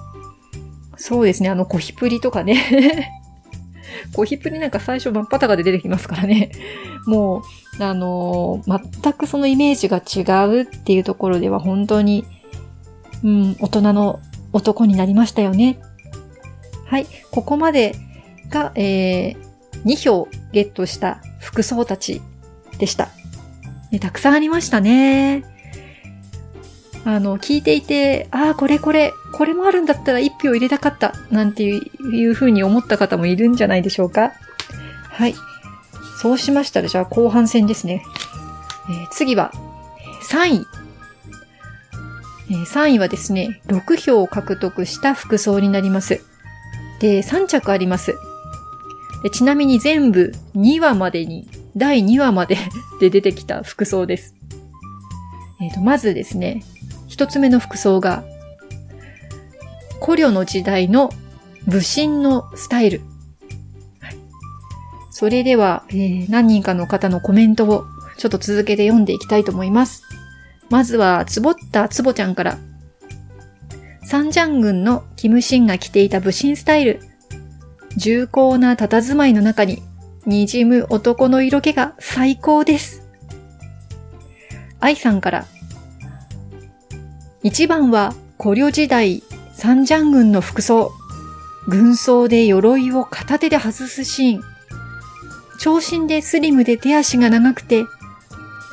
[0.97, 3.11] そうですね、あのコヒプリとかね。
[4.13, 6.51] コヒプリなんか最初真っ裸で出てきますからね。
[7.07, 7.41] もう、
[7.79, 12.25] あの、全くそのイメージが違うっていうところでは本当に、
[13.23, 14.19] うん、大人の
[14.53, 15.79] 男になりましたよね。
[16.85, 17.95] はい、ここまで
[18.49, 22.21] が、えー、2票ゲットした服装たち
[22.77, 23.09] でした。
[23.91, 25.45] ね、たくさんありましたね。
[27.03, 34.33] あの、聞いていて、ああ、これこれ、これもあるんだったら1票入れたかった、なんていう風に思った方もいるんじゃないでしょうか。
[35.09, 35.35] はい。
[36.21, 38.03] そうしましたら、じゃあ後半戦ですね。
[38.91, 39.51] えー、次は、
[40.29, 40.67] 3位。
[42.51, 46.21] えー、3位はですね、6票を獲得した服装になります。
[46.99, 48.13] で、3着あります。
[49.23, 52.55] でちなみに全部2話までに、第2話まで
[53.01, 54.35] で出てきた服装です。
[55.59, 56.61] えっ、ー、と、まずですね、
[57.07, 58.23] 一つ目の服装が、
[59.99, 61.09] 古領の時代の
[61.65, 63.01] 武神のスタイル。
[65.21, 67.85] それでは、えー、何人かの方のコメントを
[68.17, 70.01] ちょっと続けて読んでいきたいと思います。
[70.71, 72.57] まずは、つぼったつぼちゃんから。
[74.03, 77.01] サンジャン軍のキムシンが着ていた武神スタイル。
[77.97, 79.83] 重厚な佇まいの中に、
[80.25, 83.03] 滲む男の色気が最高です。
[84.79, 85.45] 愛さんから、
[87.43, 89.21] 一番は古領時代
[89.53, 90.91] 三ジャン軍の服装。
[91.67, 94.50] 軍装で鎧を片手で外すシーン。
[95.61, 97.85] 長身でスリムで手足が長くて、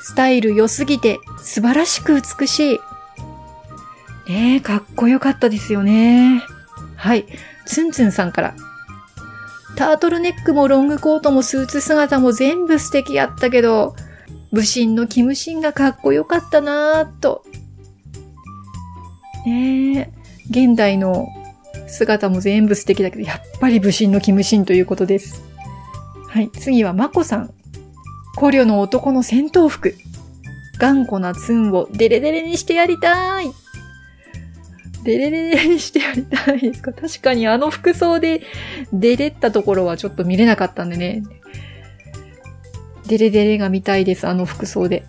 [0.01, 2.81] スタイル良すぎて素晴らしく美しい。
[4.27, 6.43] ねえ、かっこよかったですよね。
[6.97, 7.27] はい。
[7.67, 8.55] ツンツンさんから。
[9.77, 13.95] タートルネックもロングコートもスーツ姿も全部素敵やったけど、
[14.51, 17.45] 武神のキムシンがかっこよかったなぁと。
[19.45, 20.11] ねえ、
[20.49, 21.29] 現代の
[21.87, 25.48] 姿も全部素敵だけど、やっぱり武神のキムシンということです。
[26.29, 27.55] はい、次はマコさん。
[28.39, 29.95] 古領の男の戦闘服。
[30.79, 33.51] 頑固なツンをデレデレにしてやりたい。
[35.05, 36.93] デレデレにしてやりたいですか？
[36.93, 38.43] 確かにあの服装で
[38.93, 41.23] デレったところはちょっと見れなかったんでね。
[43.07, 45.05] デレデレが見たいです、あの服装で。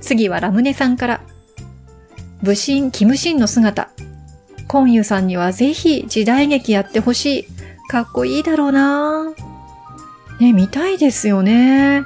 [0.00, 1.22] 次はラムネさんから。
[2.42, 3.90] 武神、キムシンの姿。
[4.68, 7.46] コンユさんにはぜひ時代劇やってほしい。
[7.88, 9.51] かっこいいだろうなぁ。
[10.40, 12.04] ね、見たいですよね。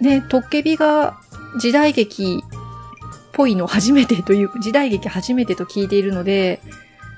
[0.00, 1.18] ね、トッケビが
[1.58, 2.48] 時代劇っ
[3.32, 6.60] ぽいの初めてという、時代劇初めてと聞いているので、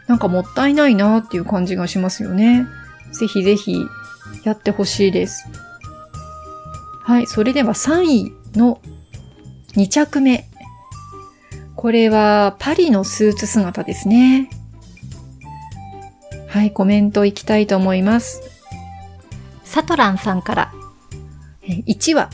[0.06, 2.66] なんかもったいないなっていう感じがしますよね。
[3.12, 3.84] ぜひぜひ
[4.44, 5.46] やってほしいです。
[7.02, 8.80] はい、それでは3位の
[9.74, 10.44] 2着目。
[11.74, 14.50] これはパリのスーツ姿ですね。
[16.48, 18.57] はい、コメントいきたいと思います。
[19.68, 20.72] サトランさんから、
[21.62, 22.30] 1話、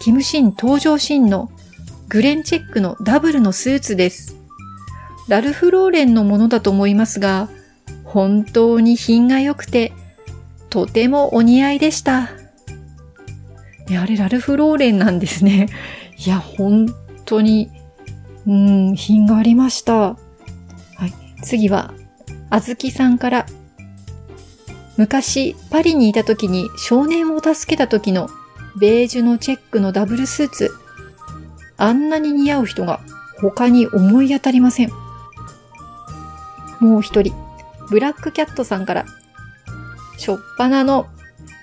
[0.00, 1.50] キムシン登場シーンの
[2.10, 4.36] グレンチェックのダブルのスーツです。
[5.26, 7.48] ラルフ・ローレンのものだと思いますが、
[8.04, 9.94] 本当に品が良くて、
[10.68, 12.24] とてもお似合いでした。
[12.24, 15.70] あれ、ラルフ・ローレンなんですね。
[16.18, 16.94] いや、本
[17.24, 17.70] 当に、
[18.46, 19.94] うん、品がありました。
[19.94, 20.16] は
[21.06, 21.14] い。
[21.42, 21.94] 次は、
[22.50, 23.46] あずきさんから
[24.96, 28.28] 昔、パリにいた時に少年を助けた時の
[28.76, 30.70] ベージュのチェックのダブルスーツ。
[31.76, 33.00] あんなに似合う人が
[33.40, 34.90] 他に思い当たりません。
[36.80, 37.34] もう一人、
[37.90, 39.06] ブラックキャットさんから、
[40.16, 41.06] しょっぱなの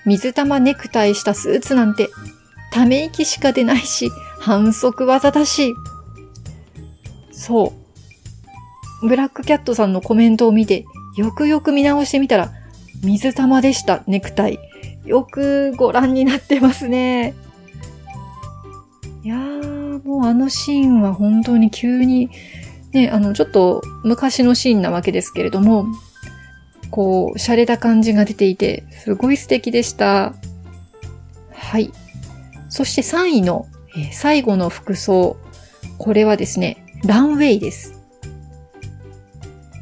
[0.04, 2.10] 水玉ネクタイしたスーツなんて、
[2.70, 5.74] ため息しか出ないし、反則技だし。
[7.32, 7.72] そ
[9.02, 9.08] う。
[9.08, 10.84] ブラックキャットさんのコメントを見て、
[11.16, 12.52] よくよく見直してみたら、
[13.02, 14.58] 水玉でした、ネクタイ。
[15.04, 17.34] よくご覧になってますね。
[19.24, 22.30] いやー、もうあのシーンは本当に急に、
[22.92, 25.86] ね、あの、ちょっと昔のシーンなわけですけれども、
[26.90, 30.34] こう、洒落た感じが出ていて、すごい素敵でした。
[31.52, 31.90] はい。
[32.68, 35.36] そして3位の、えー、最後の服装。
[35.98, 37.98] これはですね、ランウェイです。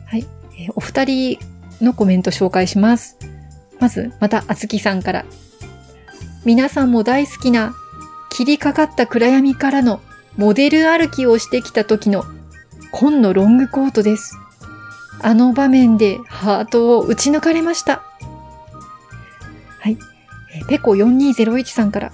[0.07, 0.27] はい。
[0.59, 1.50] えー、お二人
[1.81, 3.16] のコメント紹介します。
[3.79, 5.25] まず、また、あつきさんから。
[6.45, 7.75] 皆さんも大好きな、
[8.31, 10.01] 切りかかった暗闇からの
[10.37, 12.25] モデル歩きをしてきた時の
[12.93, 14.37] 紺のロングコートです。
[15.23, 18.03] あの場面でハートを打ち抜かれました。
[19.81, 19.99] はい。
[20.69, 22.12] ペコ4201さんから。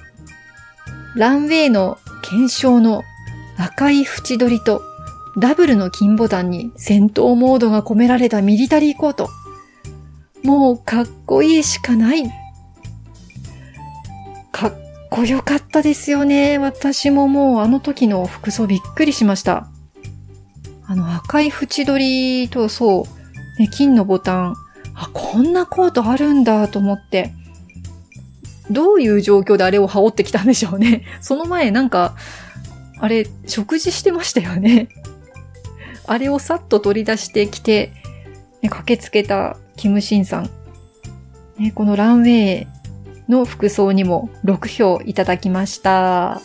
[1.14, 3.04] ランウェイの検証の
[3.56, 4.82] 赤い縁取りと
[5.38, 9.30] ダブルの金ボタンに戦闘モードが込められたミリタリーコート。
[10.46, 12.22] もうかっこいいしかない。
[14.52, 14.74] かっ
[15.10, 16.58] こよかったですよね。
[16.58, 19.66] 私ももうあの時の服装びっくりしました。
[20.86, 23.08] あの赤い縁取りとそ
[23.58, 24.54] う、ね、金のボタン。
[24.94, 27.32] あ、こんなコートあるんだと思って。
[28.70, 31.02] どういう状況であれを羽織ってきたんでしょうね。
[31.20, 32.14] その前なんか、
[33.00, 34.88] あれ、食事してましたよね。
[36.06, 37.92] あれをさっと取り出してきて、
[38.62, 40.50] ね、駆けつけたキムシンさん。
[41.58, 42.66] ね、このランウェイ
[43.28, 46.40] の服装にも6票いただきました。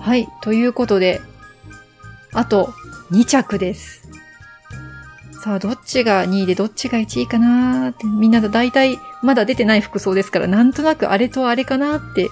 [0.00, 0.28] はい。
[0.42, 1.20] ということで、
[2.32, 2.72] あと
[3.10, 4.08] 2着です。
[5.42, 12.30] さあ、どっちが2位でどっちが1位かなーって、みんなだいたいまだ出てない服装ですから、なんとなくあれとあれかなって、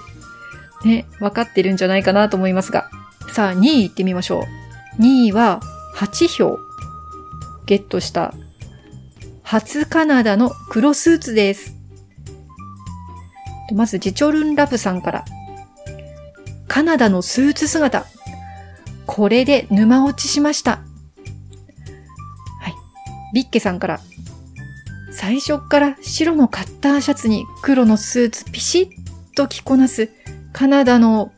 [0.83, 2.89] ね、分かってるんじゃないかなと思いますが。
[3.29, 4.45] さあ、2位行ってみましょ
[4.99, 5.01] う。
[5.01, 5.59] 2位は
[5.95, 6.59] 8票
[7.65, 8.33] ゲットした
[9.53, 11.75] 初カナダの黒スーツです。
[13.71, 15.25] まず、ジチョルンラブさんから。
[16.67, 18.07] カナダのスーツ姿。
[19.05, 20.77] これで沼落ちしました。
[22.61, 22.73] はい。
[23.35, 23.99] ビッケさんから、
[25.11, 30.09] 最初から白のカッターシャツに黒のスーツピシッと着こなす
[30.51, 31.31] カナダの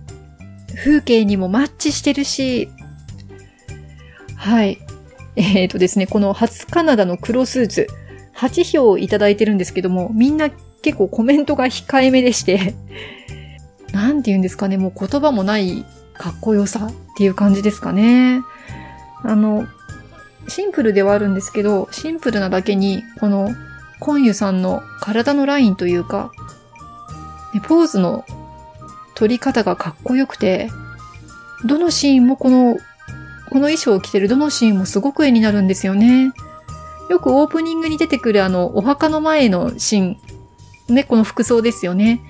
[0.73, 2.69] 風景にもマッチしてるし、
[4.37, 4.79] はい。
[5.35, 7.87] えっ、ー、とですね、この初カナダの黒スーツ、
[8.35, 10.49] 8票いただいてるんですけども、みんな
[10.81, 12.75] 結構コメントが控えめでして
[13.91, 18.41] なんて言うんですかね、もう言葉もないかっこよさっていう感じですかね。
[19.23, 19.67] あの、
[20.47, 23.49] シンプルではあるんですけど、シンプルなだけに、この、
[23.99, 26.31] コンユさんの体のラインというか、
[27.67, 28.25] ポーズの
[29.15, 30.69] 取り方がかっこよくて、
[31.65, 32.77] どのシーンもこの、
[33.49, 36.33] この衣装を着てるどのシーンもすごく絵になるんですよね。
[37.09, 40.17] よくオープニングに出てくるあの、お墓の前のシーン、
[40.93, 42.21] ね、この服装ですよね。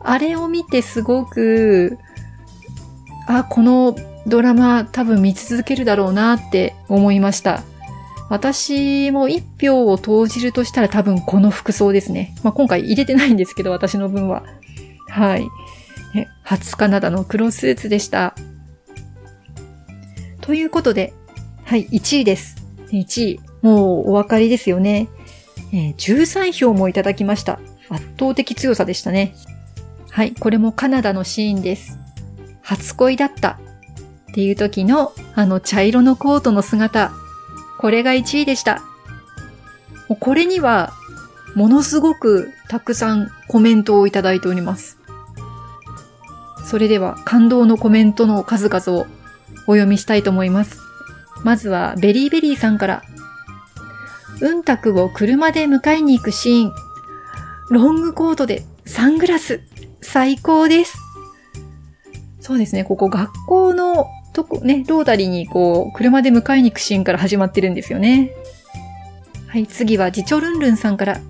[0.00, 1.98] あれを見てすごく、
[3.28, 3.96] あ、この
[4.26, 7.62] ドラマ多分見続けるだろうなって思いました。
[8.28, 12.34] 私も一票を投じるとしたら多分この服装ですね。
[12.42, 14.42] まあ、今回入れてないんですけど、私の分は。
[15.08, 15.48] はい。
[16.42, 18.34] 初カナダの黒スーツでした。
[20.40, 21.12] ということで、
[21.64, 22.56] はい、1位です。
[22.92, 23.40] 1位。
[23.66, 25.08] もうお分かりですよね。
[25.72, 27.58] えー、13票もいただきました。
[27.88, 29.34] 圧倒的強さでしたね。
[30.08, 31.98] はい、これもカナダのシーンです。
[32.62, 33.58] 初恋だった
[34.30, 37.10] っていう時のあの茶色のコートの姿。
[37.80, 38.84] これが1位でした。
[40.08, 40.92] もうこれには
[41.56, 44.96] ものすごくたくさんコメントをいただいております。
[46.64, 49.06] それでは感動のコメントの数々を
[49.66, 50.78] お読みしたいと思います。
[51.42, 53.02] まずはベリーベリーさんから。
[54.40, 56.72] うんたくを車で迎えに行くシーン。
[57.70, 59.60] ロングコートでサングラス。
[60.02, 60.98] 最高です。
[62.40, 68.30] そうですね、ここ学校のとこ、ね、ロータリーにこう、車で迎えに行くシーンから始まってるんですよね。
[69.48, 71.20] はい、次はジチョルンルンさんから。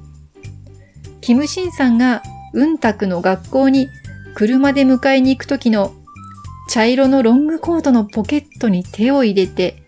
[1.21, 3.89] キムシンさんが、うんたくの学校に
[4.35, 5.95] 車で迎えに行くときの
[6.69, 9.86] 茶色のロングコートのポケットに手を入れて、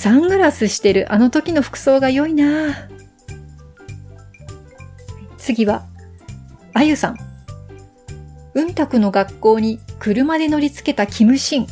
[0.00, 2.88] サングラスしてるあの時の服装が良いな
[5.36, 5.84] 次は、
[6.72, 7.18] あゆさん。
[8.54, 11.66] うんたくの学校に車で乗り付けたキムシン。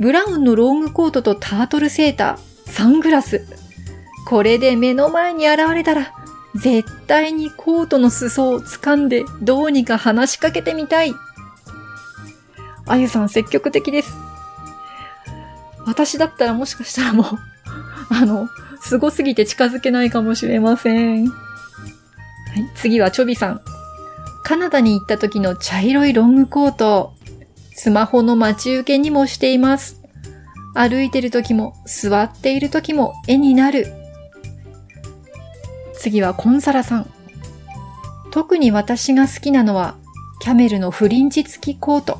[0.00, 3.46] ブラウンのロングコートとタートルセーター、サングラス。
[4.26, 6.12] これで目の前に現れたら、
[6.56, 11.14] 絶対にコートの裾を掴んでどうにか話しかけてみたい。
[12.88, 14.27] あゆさん積極的です。
[15.88, 17.26] 私だったらもしかしたらもう
[18.14, 18.48] あの、
[18.80, 21.26] すすぎて近づけないかもしれません。
[21.26, 23.60] はい、次はチョビさん。
[24.44, 27.12] カナダに行った時の茶色いロングコート。
[27.74, 30.00] スマホの待ち受けにもしています。
[30.74, 33.92] 歩いてる時も座っている時も絵になる。
[35.94, 37.10] 次はコンサラさん。
[38.30, 39.96] 特に私が好きなのは
[40.40, 42.18] キャメルのフリンジ付きコート。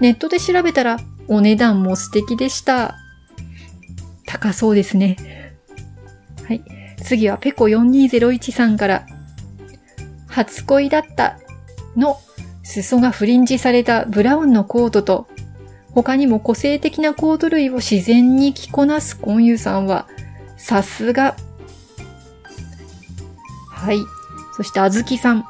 [0.00, 0.98] ネットで調べたら
[1.32, 2.96] お値段も素敵でした。
[4.26, 5.16] 高そうですね。
[6.46, 6.62] はい。
[7.02, 9.06] 次はペコ4201さんから
[10.28, 11.38] 初恋だった
[11.96, 12.18] の
[12.62, 15.26] 裾がフリンジされたブラウンのコートと、
[15.92, 20.08] 他にも個性的なコート類を自然に着こなすコンユさんは、
[20.56, 21.36] さすが。
[23.68, 23.98] はい。
[24.56, 25.44] そしてあずきさん。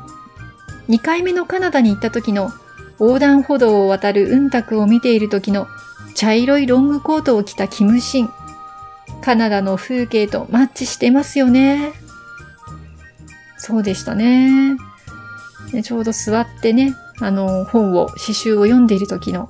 [0.89, 2.51] 2回目のカナダに行った時の
[2.99, 5.66] 横断歩道を渡るうんたくを見ている時の
[6.14, 8.30] 茶色いロングコートを着たキムシン。
[9.22, 11.93] カナダの風景とマッチしてますよね。
[13.57, 14.76] そうでしたね。
[15.84, 19.49] ちょうど座ってね、あの、本を、詩集を読んでいる時の、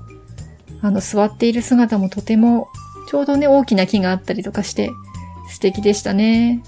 [0.83, 2.69] あの、座っている姿もとても、
[3.09, 4.91] ちょうどね、大きな木があったりとかして、
[5.49, 6.63] 素敵でしたね。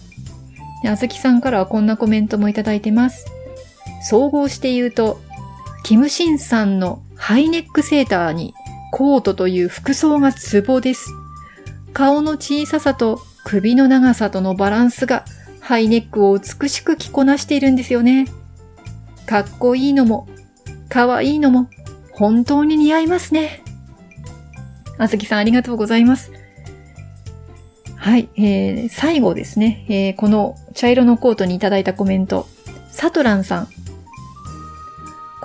[0.87, 3.27] あずきさんからはこんなコメントもいただいてます。
[4.03, 5.21] 総合して言うと、
[5.85, 8.55] キムシンさんのハイネックセーターに
[8.91, 11.11] コートという服装がツボです。
[11.93, 15.27] 顔の小ささと首の長さとのバランスが
[15.61, 18.27] ハイネックを美しく着こなしているんですよね。
[19.27, 20.27] かっこいいのも、
[20.89, 21.69] かわいいのも、
[22.13, 23.63] 本当に似合いますね。
[24.97, 26.33] あずきさんありがとうございます。
[27.97, 32.49] はい、えー、最後ですね、えー、この茶色のコートにいただいたコメント、
[32.91, 33.84] サトランさん。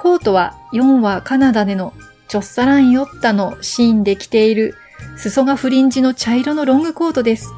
[0.01, 1.93] コートは4話カナダでの
[2.29, 4.75] チョッサランヨッタのシーンで着ている
[5.17, 7.49] 裾がフリンジの茶色のロングコートです。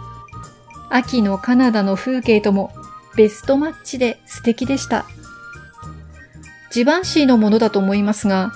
[0.90, 2.72] 秋のカナダの風景とも
[3.16, 5.06] ベストマッチで素敵でした。
[6.72, 8.52] ジバンシーのものだと思いますが、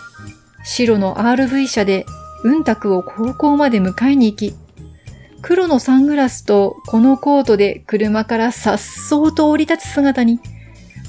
[0.63, 2.07] 白の RV 車で
[2.43, 4.55] うんたくを高校まで迎えに行き、
[5.43, 10.39] 黒のサングラスとこのコートで車から颯爽と降り立つ姿に、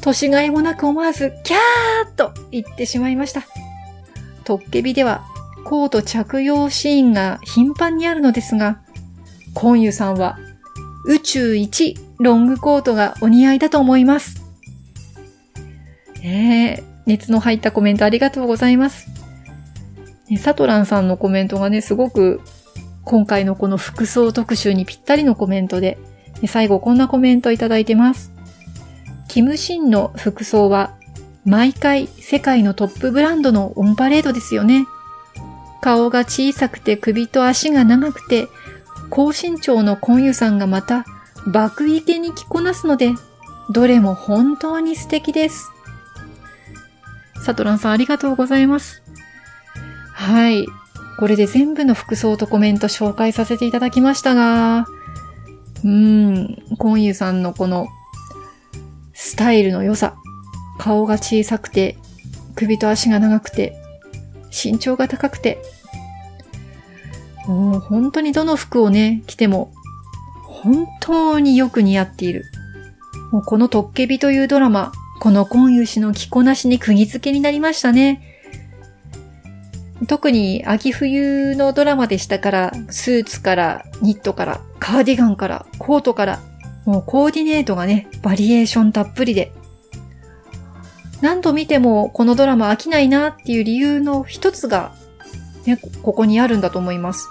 [0.06, 3.42] 年がいもなく思わず、キャーと言ってしまいました。
[4.44, 5.24] トッケビでは、
[5.64, 8.78] コート着用シーンが頻繁にあるのですが、
[9.52, 10.38] コンユさんは、
[11.06, 14.44] 宇宙一ロングコートがお似合いだと思います。
[16.22, 19.08] えー、熱の入ったコメントありがとうございます。
[20.38, 22.40] サトランさんのコメントがね、すごく
[23.04, 25.98] 今回のこの服装特集にぴったりのコメントで、
[26.46, 28.35] 最後こんなコメントいただいてます。
[29.28, 30.94] キムシンの服装は、
[31.44, 34.86] 毎回世界のトップブランドのオンパレードですよね。
[35.80, 38.48] 顔が小さくて首と足が長くて、
[39.10, 41.04] 高身長のコンユさんがまた
[41.46, 43.12] 爆イケに着こなすので、
[43.70, 45.70] どれも本当に素敵です。
[47.42, 49.02] サトランさんありがとうございます。
[50.12, 50.66] はい。
[51.18, 54.86] これで全部の服装とコメント紹介させていただきましたが、
[55.84, 57.86] うーん、コンユさんのこの
[59.18, 60.14] スタイルの良さ、
[60.78, 61.96] 顔が小さくて、
[62.54, 63.74] 首と足が長くて、
[64.52, 65.58] 身長が高くて、
[67.46, 69.72] もう本当にどの服をね、着ても、
[70.44, 72.44] 本当によく似合っている。
[73.32, 78.20] もうこのトッケビというドラマ、このコンユ氏の着こなしに釘付けになりましたね。
[80.08, 86.40] 特に秋冬のドラマでしたから、スーツからニットからカーディガンからコートから、
[86.86, 89.52] もうコーディネートがね、バリエーションたっぷりで。
[91.20, 94.94] 何度見てもこのドラマ飽きないなっていう理由の一つが、
[95.64, 97.28] ね、ここにあるんだと思います。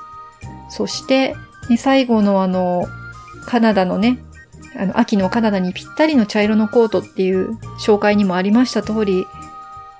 [0.69, 1.35] そして、
[1.69, 2.85] ね、最後のあの、
[3.45, 4.19] カナダのね、
[4.77, 9.25] あの、秋のカナダにぴったりの茶色のコートっていう紹介にもありました通り、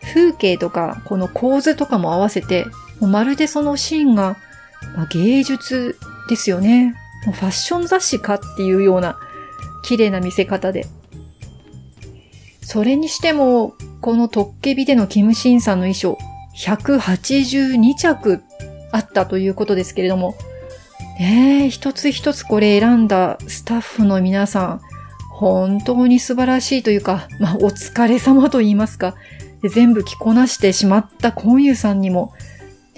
[0.01, 2.66] 風景とか、この構図とかも合わせて、
[2.99, 4.36] もうまるでそのシーンが、
[4.95, 5.97] まあ、芸術
[6.28, 6.93] ですよね。
[7.26, 9.18] もうファッション雑誌かっていうような
[9.86, 10.88] 綺麗な見せ方で。
[12.62, 16.18] それにしても、このトッケビでのキムシンさんの衣装、
[16.58, 18.42] 182着
[18.92, 20.36] あったということですけれども、
[21.20, 24.82] ねえ、一つ一つこれ選んだスタッフの皆さん、
[25.30, 29.16] 本当に素晴らしいというか、まあ、お疲れ様と言いますか、
[29.70, 32.34] 全部着こなしてしまったコンユさんにも、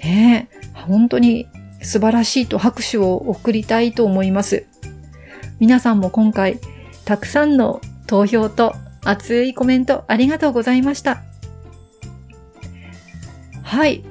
[0.02, 1.46] ねえ本当に
[1.82, 4.64] 素晴らしいと拍手を送りたいと思います。
[5.60, 6.58] 皆さんも今回、
[7.08, 11.22] たくさんの投票と熱いコメントありがとうございました。
[13.62, 14.04] はい。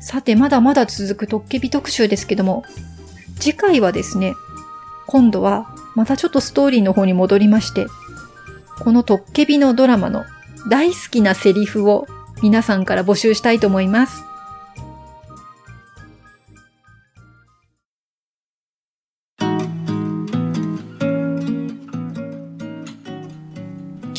[0.00, 2.64] さて、まだまだ続くトッケビ特集ですけども、
[3.38, 4.34] 次回はですね、
[5.06, 7.86] 今度はまたちょっとストーリーの方に戻りまして、
[8.80, 10.24] このトッケビのドラマの
[10.68, 12.08] 大好きなセリフを
[12.42, 14.24] 皆さんから募集したいと思います。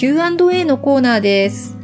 [0.04, 1.78] Q&A のコーナーです。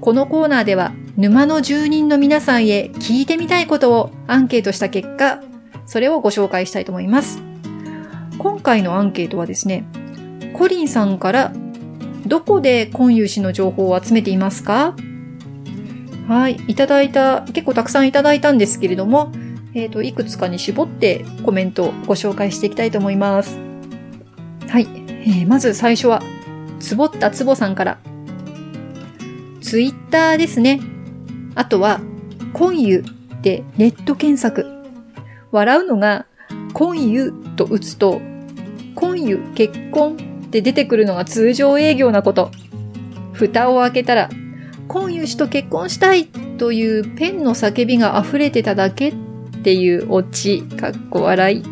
[0.00, 5.42] このコーナーでは沼の住人の皆さんへ聞いてみたいことをアンケートした結果、
[5.84, 7.42] それをご紹介したいと思います。
[8.38, 9.84] 今回のアンケートはですね、
[10.52, 11.52] コリンさんから
[12.24, 14.94] どこでコンユ氏の情報を集めていますか？
[16.28, 16.52] はい。
[16.68, 19.32] いただいた、結構たくさんいただいたんですけれども、
[19.74, 23.58] えっ、ー、と、いくつかに絞ってコメントをご紹介していきたいと思います。
[24.68, 24.86] はい。
[25.08, 26.22] えー、まず最初は、
[26.80, 27.98] つぼったつぼさんから。
[29.60, 30.80] ツイッターですね。
[31.54, 32.00] あとは、
[32.52, 33.04] コンユ
[33.42, 34.66] でネット検索。
[35.50, 36.26] 笑うのが、
[36.72, 38.20] コンユと打つと、
[38.94, 40.16] コンユ結婚
[40.46, 42.50] って出てくるのが通常営業なこと。
[43.32, 44.28] 蓋を開けたら、
[44.88, 49.14] 今ユ氏と結婚したいというペンの叫びが溢れてただけっ
[49.62, 51.62] ていうオチ、かっこ笑い。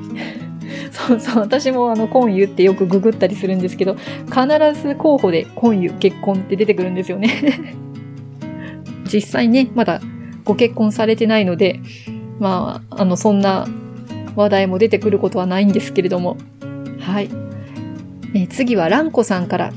[0.91, 3.97] そうそう、私もあの、今ユってよくググったりするんですけど、
[4.27, 7.31] 必ず候補で今ユ結婚って出てくるんですよね。
[9.13, 10.01] 実際ね、まだ
[10.45, 11.81] ご結婚されてないので、
[12.39, 13.67] まあ、あの、そんな
[14.35, 16.37] 話題も出てくることはないんですけれども、
[17.01, 17.29] はい。
[18.35, 19.73] え次はランコさんから、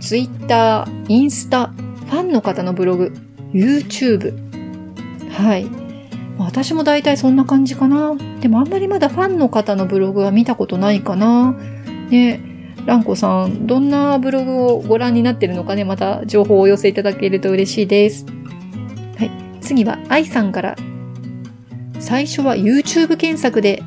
[0.00, 3.12] ツイッター、インスタ、ファンの方のブログ、
[3.52, 4.34] YouTube。
[5.30, 5.66] はい。
[6.44, 8.14] 私も大体そんな感じかな。
[8.40, 11.52] でもあんまりまだファンの方のブログは見たことないかな。
[12.10, 12.40] ね、
[12.86, 18.26] ランコさん、どんなブログをご覧になってるのかね、また情報をお寄せいただけると嬉しいです。
[19.18, 19.30] はい。
[19.60, 20.76] 次は、愛さんから。
[21.98, 23.82] 最初は YouTube 検索で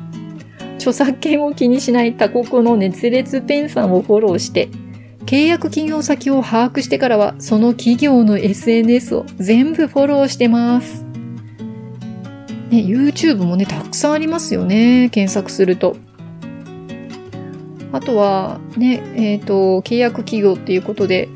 [0.76, 4.68] 著作権を気にしない他国の熱烈ペンさんをフォローして、
[5.26, 11.03] 契約企業先を把握してからは、その企業の SNS を全部フォローしてます。
[12.74, 15.08] ね、YouTube もね、たくさんありますよね。
[15.10, 15.96] 検索すると。
[17.92, 21.28] あとは、ね、えっ、ー、と、契約企業っていうことで、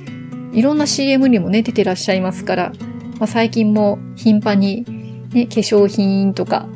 [0.53, 2.73] いろんな CM にもね、出てらっしゃいますから、
[3.21, 4.85] まあ、最近も頻繁に、
[5.33, 6.67] ね、化粧品とか、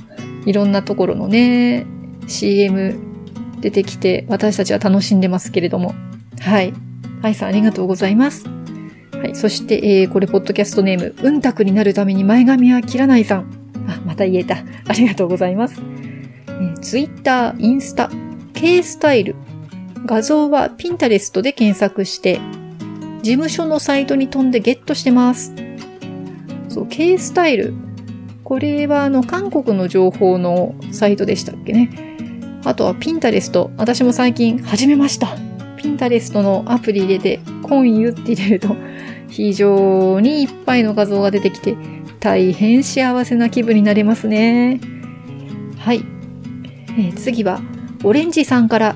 [0.47, 1.85] いろんなところのね、
[2.29, 2.97] CM
[3.61, 5.93] 出てきて、私たちは楽しんでますけれども。
[6.41, 6.73] はい。
[7.23, 8.45] 愛さんありがとうございます。
[9.13, 9.35] はい。
[9.35, 13.62] そして、えー、これ、ポッドキャストネーム、うんたくになるために前髪は切らないさん。
[13.95, 14.57] あ、また言えた。
[14.87, 15.81] ありがとうございます。
[16.49, 18.11] えー、ツイッター、インスタ、
[18.55, 19.35] K スタイル。
[20.05, 22.41] 画像はピンタレストで検索して、
[23.23, 25.55] 事務所のサイトに飛んでゲットしてます。
[26.69, 27.75] そう、K スタイル。
[28.45, 31.91] これはあの、韓国の情報のサイトでしたっけね。
[32.65, 33.71] あとはピンタレスト。
[33.77, 35.37] 私も最近始めました。
[35.77, 38.77] ピンタレストのアプリ入れて、コインユって入れると、
[39.29, 41.77] 非常にいっぱいの画像が出てきて、
[42.23, 44.81] 大変幸せな気分になれますね。
[45.77, 46.05] はい。
[46.97, 47.61] えー、次は、
[48.05, 48.95] オレンジさんから。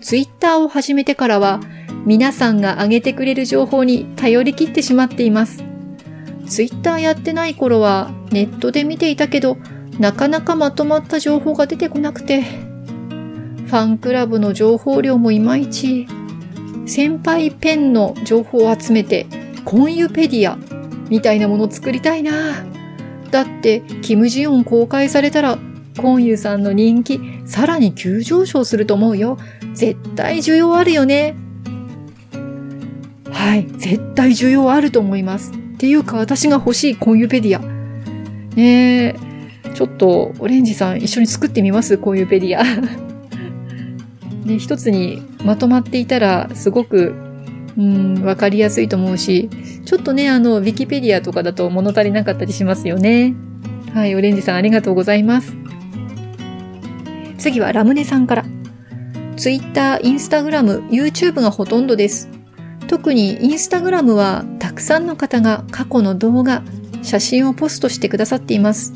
[0.00, 1.58] ツイッターを始めてからは、
[2.06, 5.64] 皆さんが上げてくれる情報に頼り切ってしまっています。
[6.46, 9.56] ツイッターやってない頃はネットで見ていたけど、
[9.98, 16.06] なかなかまとまった情報が出てこなくて、ファンクラブの情報量もいまいち、
[16.86, 19.26] 先輩ペンの情報を集めて、
[19.64, 20.77] コンユペディア
[21.10, 22.64] みたいなもの作りたいな。
[23.30, 25.58] だって、キムジヨン公開されたら、
[25.98, 29.38] コンユさんの人気、さらに急上昇すると思うよ。
[29.74, 31.34] 絶対需要あるよね。
[33.30, 35.52] はい、絶対需要あると思います。
[35.52, 37.60] っていうか、私が欲しいコンユペディア。
[38.56, 39.16] ねえ、
[39.74, 41.98] ちょっとオレンジさん一緒に作ってみます？
[41.98, 42.64] こういうペディア。
[44.44, 47.14] ね、一つにまとまっていたらすごく、
[47.78, 49.48] うん、わかりやすいと思うし、
[49.84, 53.34] ちょっとね、あの、ウィキペディアとかだと物足りなかったりしますよね。
[53.94, 55.56] はい、オレンジさんありがとうございます。
[57.38, 58.44] 次はラムネさんから。
[59.36, 62.28] Twitter、Instagram、YouTube がほとんどです。
[62.88, 66.64] 特に Instagram はたくさんの方が過去の動画、
[67.02, 68.92] 写真をポストしてくださっています。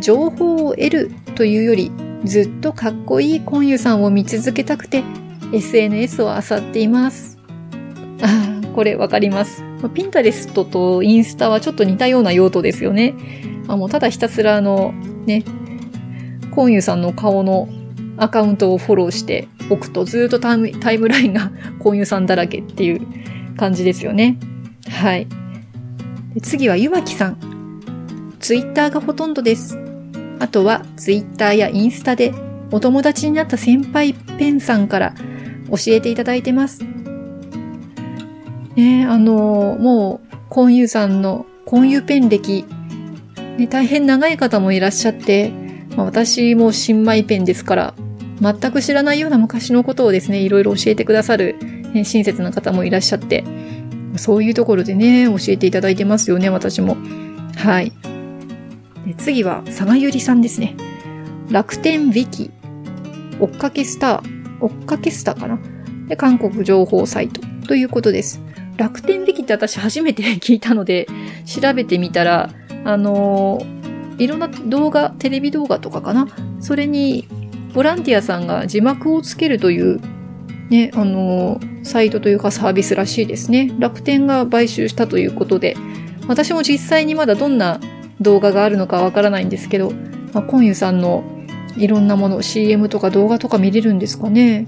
[0.00, 1.92] 情報を得るというより、
[2.24, 5.04] ずっとかっこいいコンユさんを見続けたくて、
[5.52, 7.31] SNS を漁っています。
[8.74, 9.64] これわかります。
[9.94, 13.14] ピンタレストとインスタはちょっと似たような用途ですよね。
[13.68, 14.94] あもうただひたすらあの、
[15.26, 15.44] ね、
[16.50, 17.68] コンユさんの顔の
[18.16, 21.50] アカウントをフォローしておくとずっとタイムタイムラインが
[21.80, 23.00] コンユさんだらけっていう
[23.56, 24.38] 感じですよね。
[24.88, 25.26] はい。
[26.42, 27.52] 次はゆまきさん。
[28.38, 29.78] ツイッターがほとんどです。
[30.38, 32.34] あとはツイッターやインスタで
[32.72, 35.14] お友達になった先輩ペンさんから
[35.70, 36.84] 教えていただいてます。
[38.76, 42.64] ねあの、もう、コンユさんのコンユペン歴、
[43.58, 45.50] ね、大変長い方もいらっしゃって、
[45.96, 47.94] まあ、私も新米ペンですから、
[48.40, 51.56] 全く知らないような昔のことをですね、いろいろ教えてくださる、
[51.92, 53.44] ね、親切な方もいらっしゃって、
[54.16, 56.96] そういうところでね、教えていただいてますよね、私も。
[57.56, 57.92] はい。
[59.18, 60.76] 次は、佐賀ゆりさんですね。
[61.50, 62.50] 楽天ウィキ、
[63.40, 64.22] 追っかけスター、
[64.60, 65.58] 追っかけスターかな
[66.08, 68.40] で、韓国情報サイトということです。
[68.76, 71.06] 楽天ウィキって私初めて聞いたので、
[71.44, 72.50] 調べてみたら、
[72.84, 76.26] あのー、いろんな動画、テレビ動画とかかな？
[76.60, 77.28] それに、
[77.74, 80.00] ボランティアさんが字幕をつけるという、
[80.68, 83.72] ね、あのー、サイトというかサービスらしいですね。
[83.78, 85.76] 楽天が買収したということで、
[86.28, 87.80] 私も実際にまだどんな
[88.20, 89.92] 動画があるのかわからないんですけど、
[90.32, 91.24] まあ、コンユさんの
[91.76, 94.66] いろんなもの、CM とか動画とか見れるんですかね。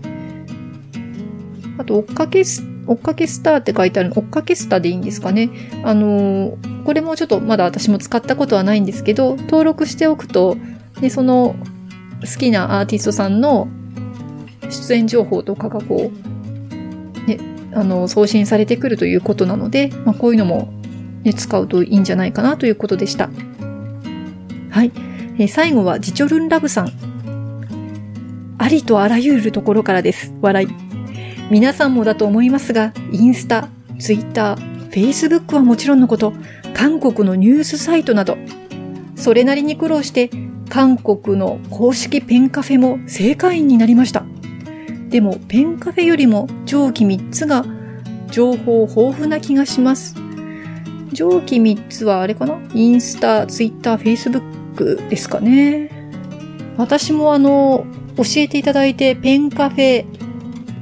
[1.79, 2.45] あと、追っかけ、
[2.87, 5.51] 追っかけスターって書いてあるの、追っかけスターでいいんですかね。
[5.85, 10.57] あのー、これもちょっとまだ私も使ったことはないんですけど、登録しておくと、
[11.01, 11.57] で、その
[12.21, 13.69] 好きなアーティストさんの
[14.71, 17.39] 出演情報とかがこう、ね、
[17.75, 20.73] あの、送信されてくるということなので、まあ、こういうのも
[21.23, 23.31] ね、使うといいんじゃないかなということでした。
[24.71, 24.93] はい。
[25.39, 26.93] えー、最後はジチョルンラブさん。
[28.59, 30.33] ありとあらゆるところからです。
[30.41, 30.84] 笑い。
[31.51, 33.69] 皆さんもだと思いますが、インスタ、
[33.99, 36.33] ツイッター、フェイスブックはもちろんのこと、
[36.73, 38.37] 韓国のニュースサイトなど、
[39.15, 40.31] それなりに苦労して、
[40.69, 44.25] 韓国の公式ペンカフェも正会員になりました。
[45.11, 47.65] でも、ペンカフェよりも上記3つが
[48.31, 50.17] 情報豊富な気がします。
[51.13, 52.59] 上記3つはあれかな？
[52.75, 55.91] インスタ、ツイッター、フェイスブックですかね。
[56.77, 57.87] 私もあの、
[58.17, 60.07] 教えていただいてペンカフェ、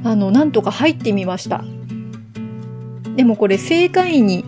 [0.04, 1.64] あの、なんとか入ってみました。
[3.16, 4.44] でもこれ正会員に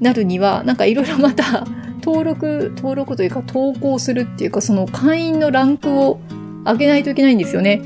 [0.00, 1.66] なるには、なんかいろいろまた
[2.02, 6.20] 登録、登録というか投稿するっていうか、その会員のランクを
[6.64, 7.82] 上げないといけないんですよね。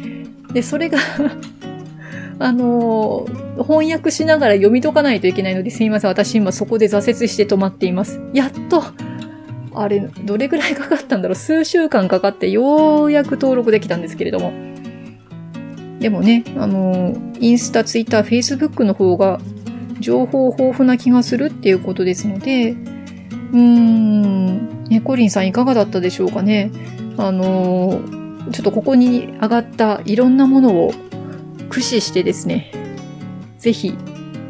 [0.52, 0.98] で、それが
[2.38, 6.10] あのー、翻訳しながら読み解かないといけないのですみません。
[6.10, 8.20] 私今そこで挫折して止まっています。
[8.32, 8.82] やっと、
[9.74, 14.71] あれ、どれぐらいかかったんだろう数週間かかってようやく登録できたんですけれども。
[16.02, 19.40] でもね、あの、インスタ、ツイッター、フェイスブックの方が
[20.00, 26.72] 情報豊富な気がするっていうことですので、うーん、ね、コリンさんいかがだったでしょうかね。
[27.18, 28.00] あの、
[28.50, 30.92] ちょっとここに上がったいろんなものを
[31.68, 32.72] 駆使してですね、
[33.58, 33.94] ぜひ、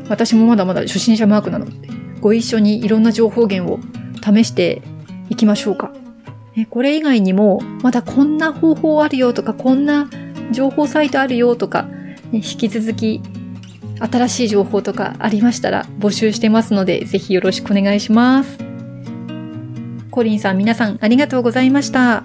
[0.09, 1.73] 私もまだまだ初心者マークなので、
[2.23, 3.79] ご一緒にいろんな情報源を
[4.25, 4.81] 試して
[5.29, 5.93] いきましょうか。
[6.71, 10.09] これ以外にも、まだこんな方法あるよとか、こんな
[10.53, 11.89] 情報サイトあるよとか、
[12.33, 13.21] 引き続き
[13.99, 18.59] 新しい情報とかありましたら募集してますので、ぜひよろしくお願いします。
[20.11, 22.25] コリンさん皆さんありがとうございました。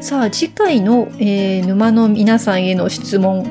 [0.00, 3.46] さあ、次回の、えー、沼の皆さんへの質問。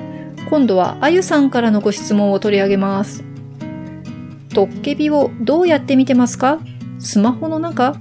[0.50, 3.24] 今度はあゆさんからのご質問を取り上げます。
[4.54, 6.60] トッケビをどうやって見てますか？
[6.98, 7.96] スマホの中？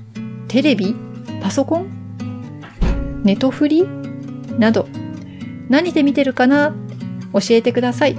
[0.48, 0.94] テレビ？
[1.42, 3.22] パソコン？
[3.22, 3.84] ネトフリ？
[4.58, 4.88] など。
[5.68, 6.74] 何で見てるかな？
[7.32, 8.16] 教えてください。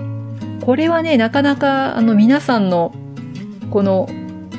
[0.61, 2.93] これはね、なかなかあの皆さんの
[3.71, 4.07] この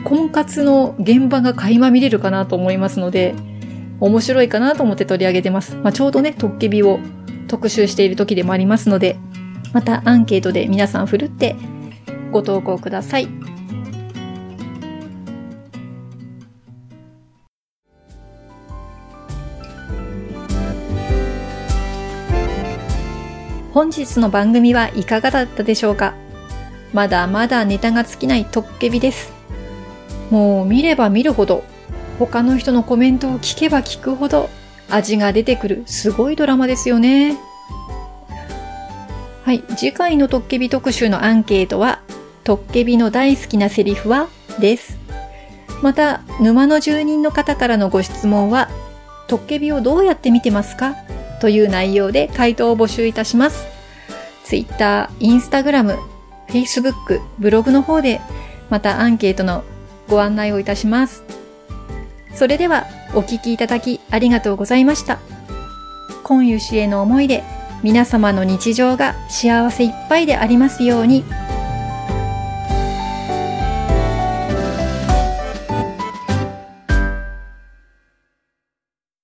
[0.05, 3.35] 婚活の現場が垣間見れるかなと思いますので、
[4.01, 5.77] 面白いかなと思って取り上げてます。
[5.77, 6.99] まあ、ちょうどね、トッケビを
[7.49, 9.17] 特集している時でもありますので、
[9.73, 11.55] またアンケートで皆さん振るって
[12.33, 13.29] ご投稿ください。
[23.73, 26.15] 本日の番組はいかがだったでしょうか？
[26.93, 29.33] まだまだネタが尽きないトッケビです。
[30.31, 31.65] もう見れば見るほど
[32.19, 34.49] 他の人のコメントを聞けば聞くほど
[34.89, 37.39] 味が出てくるすごいドラマですよね。
[39.45, 42.01] はい、次回のトッケビ特集のアンケートは、
[42.45, 44.29] トッケビの大好きなセリフは
[44.61, 44.99] です。
[45.83, 48.69] また、沼の住人の方からのご質問は、
[49.27, 50.95] トッケビをどうやって見てますか？
[51.41, 53.67] という内容で回答を募集いたします。
[54.45, 55.99] Twitter、Instagram、
[56.49, 58.21] Facebook、ブログの方で、
[58.69, 59.65] またアンケートの
[60.09, 61.25] ご案内をいたします。
[62.35, 65.19] それではお聞きいただきありがとうございました。
[66.23, 67.43] 今湯氏への思いで
[67.83, 71.25] 皆様の日常が幸せいっぱいでありますように。